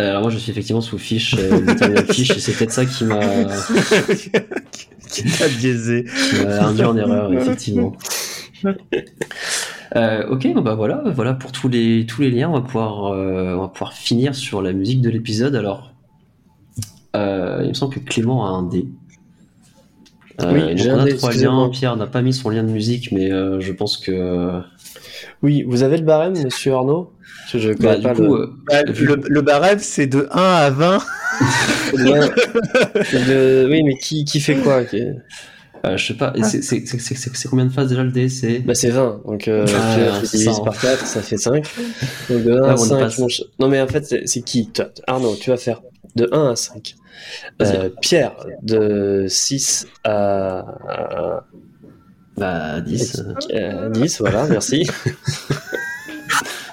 [0.00, 3.04] Euh, alors moi, je suis effectivement sous fiche, euh, fiche, et c'est peut-être ça qui
[3.04, 3.20] m'a,
[5.08, 6.04] Qui t'a biaisé.
[6.04, 7.96] qui m'a induit en erreur, effectivement.
[9.96, 13.12] Euh, ok, bon bah voilà, voilà pour tous les tous les liens, on va pouvoir
[13.12, 15.56] euh, on va pouvoir finir sur la musique de l'épisode.
[15.56, 15.92] Alors,
[17.16, 18.86] euh, il me semble que Clément a un dé.
[20.42, 21.68] Euh, Oui, j'ai on un dé, trois liens.
[21.70, 24.60] Pierre n'a pas mis son lien de musique, mais euh, je pense que
[25.42, 27.12] Oui, vous avez le barème, monsieur Arnaud?
[27.40, 28.42] Parce que je bah, connais du pas coup, le...
[28.42, 30.98] euh, Bah, le, le barème, c'est de 1 à 20.
[31.94, 32.20] lien.
[33.12, 34.84] de- Oui, mais qui, qui fait quoi
[35.84, 38.02] euh, je sais pas, et c'est- c'est c'est- c'est- c'est- c'est combien de phases déjà
[38.02, 41.36] le C'est Bah c'est 20, donc euh, Ah, tu c'est divises par 4, ça fait
[41.38, 41.64] 5.
[42.28, 43.18] Donc de 1 Ouais, à on 5, passe.
[43.18, 44.68] mon ch- Non mais en fait, c'est c'est qui?
[44.70, 45.80] Toi, Arnaud, tu vas faire
[46.16, 46.94] de 1 à 5.
[47.58, 47.76] Vas-y.
[47.76, 50.64] Euh, Pierre, de 6 à...
[52.36, 53.22] Bah, 10.
[53.52, 54.88] Euh, 10, voilà, merci.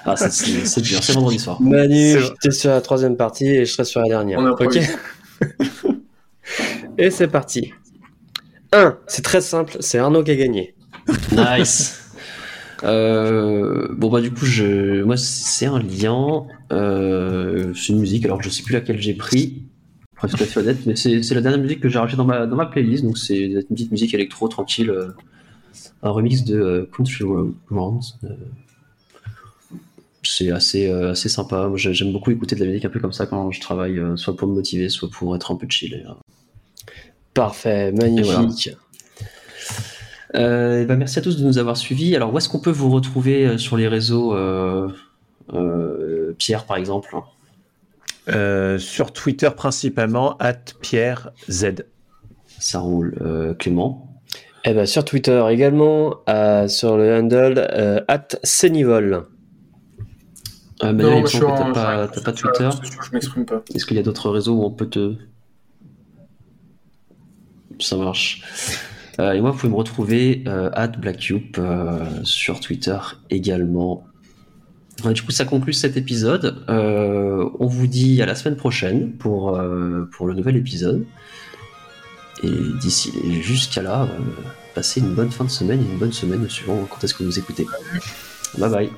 [0.06, 1.60] Ah, c'est- c'est c'est dur, c'est vendredi soir.
[1.60, 4.38] Manu, C'est- j'étais sur la troisième partie et je serai sur la dernière.
[4.38, 4.78] On a Ok.
[6.98, 7.72] Et c'est parti.
[8.72, 8.98] 1.
[9.06, 10.74] C'est très simple, c'est Arnaud qui a gagné.
[11.32, 12.04] Nice.
[12.84, 18.40] Euh, bon bah du coup je moi c'est un lien euh, c'est une musique alors
[18.40, 19.64] je sais plus laquelle j'ai pris
[20.14, 22.54] pour être tout honnête mais c'est la dernière musique que j'ai rajoutée dans ma dans
[22.54, 25.08] ma playlist donc c'est une petite musique électro tranquille euh,
[26.04, 27.24] un remix de Country
[27.68, 28.16] Rounds
[30.22, 33.50] c'est assez assez sympa j'aime beaucoup écouter de la musique un peu comme ça quand
[33.50, 36.06] je travaille soit pour me motiver soit pour être un peu chill
[37.38, 38.70] Parfait, magnifique.
[40.34, 42.14] Euh, eh ben, merci à tous de nous avoir suivis.
[42.14, 44.88] Alors, où est-ce qu'on peut vous retrouver euh, sur les réseaux euh,
[45.54, 47.14] euh, Pierre, par exemple?
[48.28, 51.86] Euh, sur Twitter principalement, at Pierre Z.
[52.58, 53.16] Ça roule.
[53.22, 54.20] Euh, Clément?
[54.64, 58.00] Et ben sur Twitter également, euh, sur le handle euh,
[58.42, 59.24] @senivol.
[60.82, 62.68] euh, Manuel, Non, il me semble que t'as pas, Twitter.
[62.82, 63.62] je- Je m'exprime pas.
[63.74, 65.14] Est-ce qu'il y a d'autres réseaux où on peut te.
[67.80, 68.42] Ça marche.
[69.20, 72.98] Euh, et moi, vous pouvez me retrouver euh, at BlackCube euh, sur Twitter
[73.30, 74.04] également.
[75.12, 76.64] Du coup, ça conclut cet épisode.
[76.68, 79.56] On vous dit à la semaine prochaine pour,
[80.10, 81.04] pour le nouvel épisode.
[82.42, 82.50] Et
[82.80, 84.08] d'ici jusqu'à là,
[84.74, 87.38] passez une bonne fin de semaine et une bonne semaine suivant quand est-ce que vous
[87.38, 87.64] écoutez.
[88.58, 88.90] Bye bye.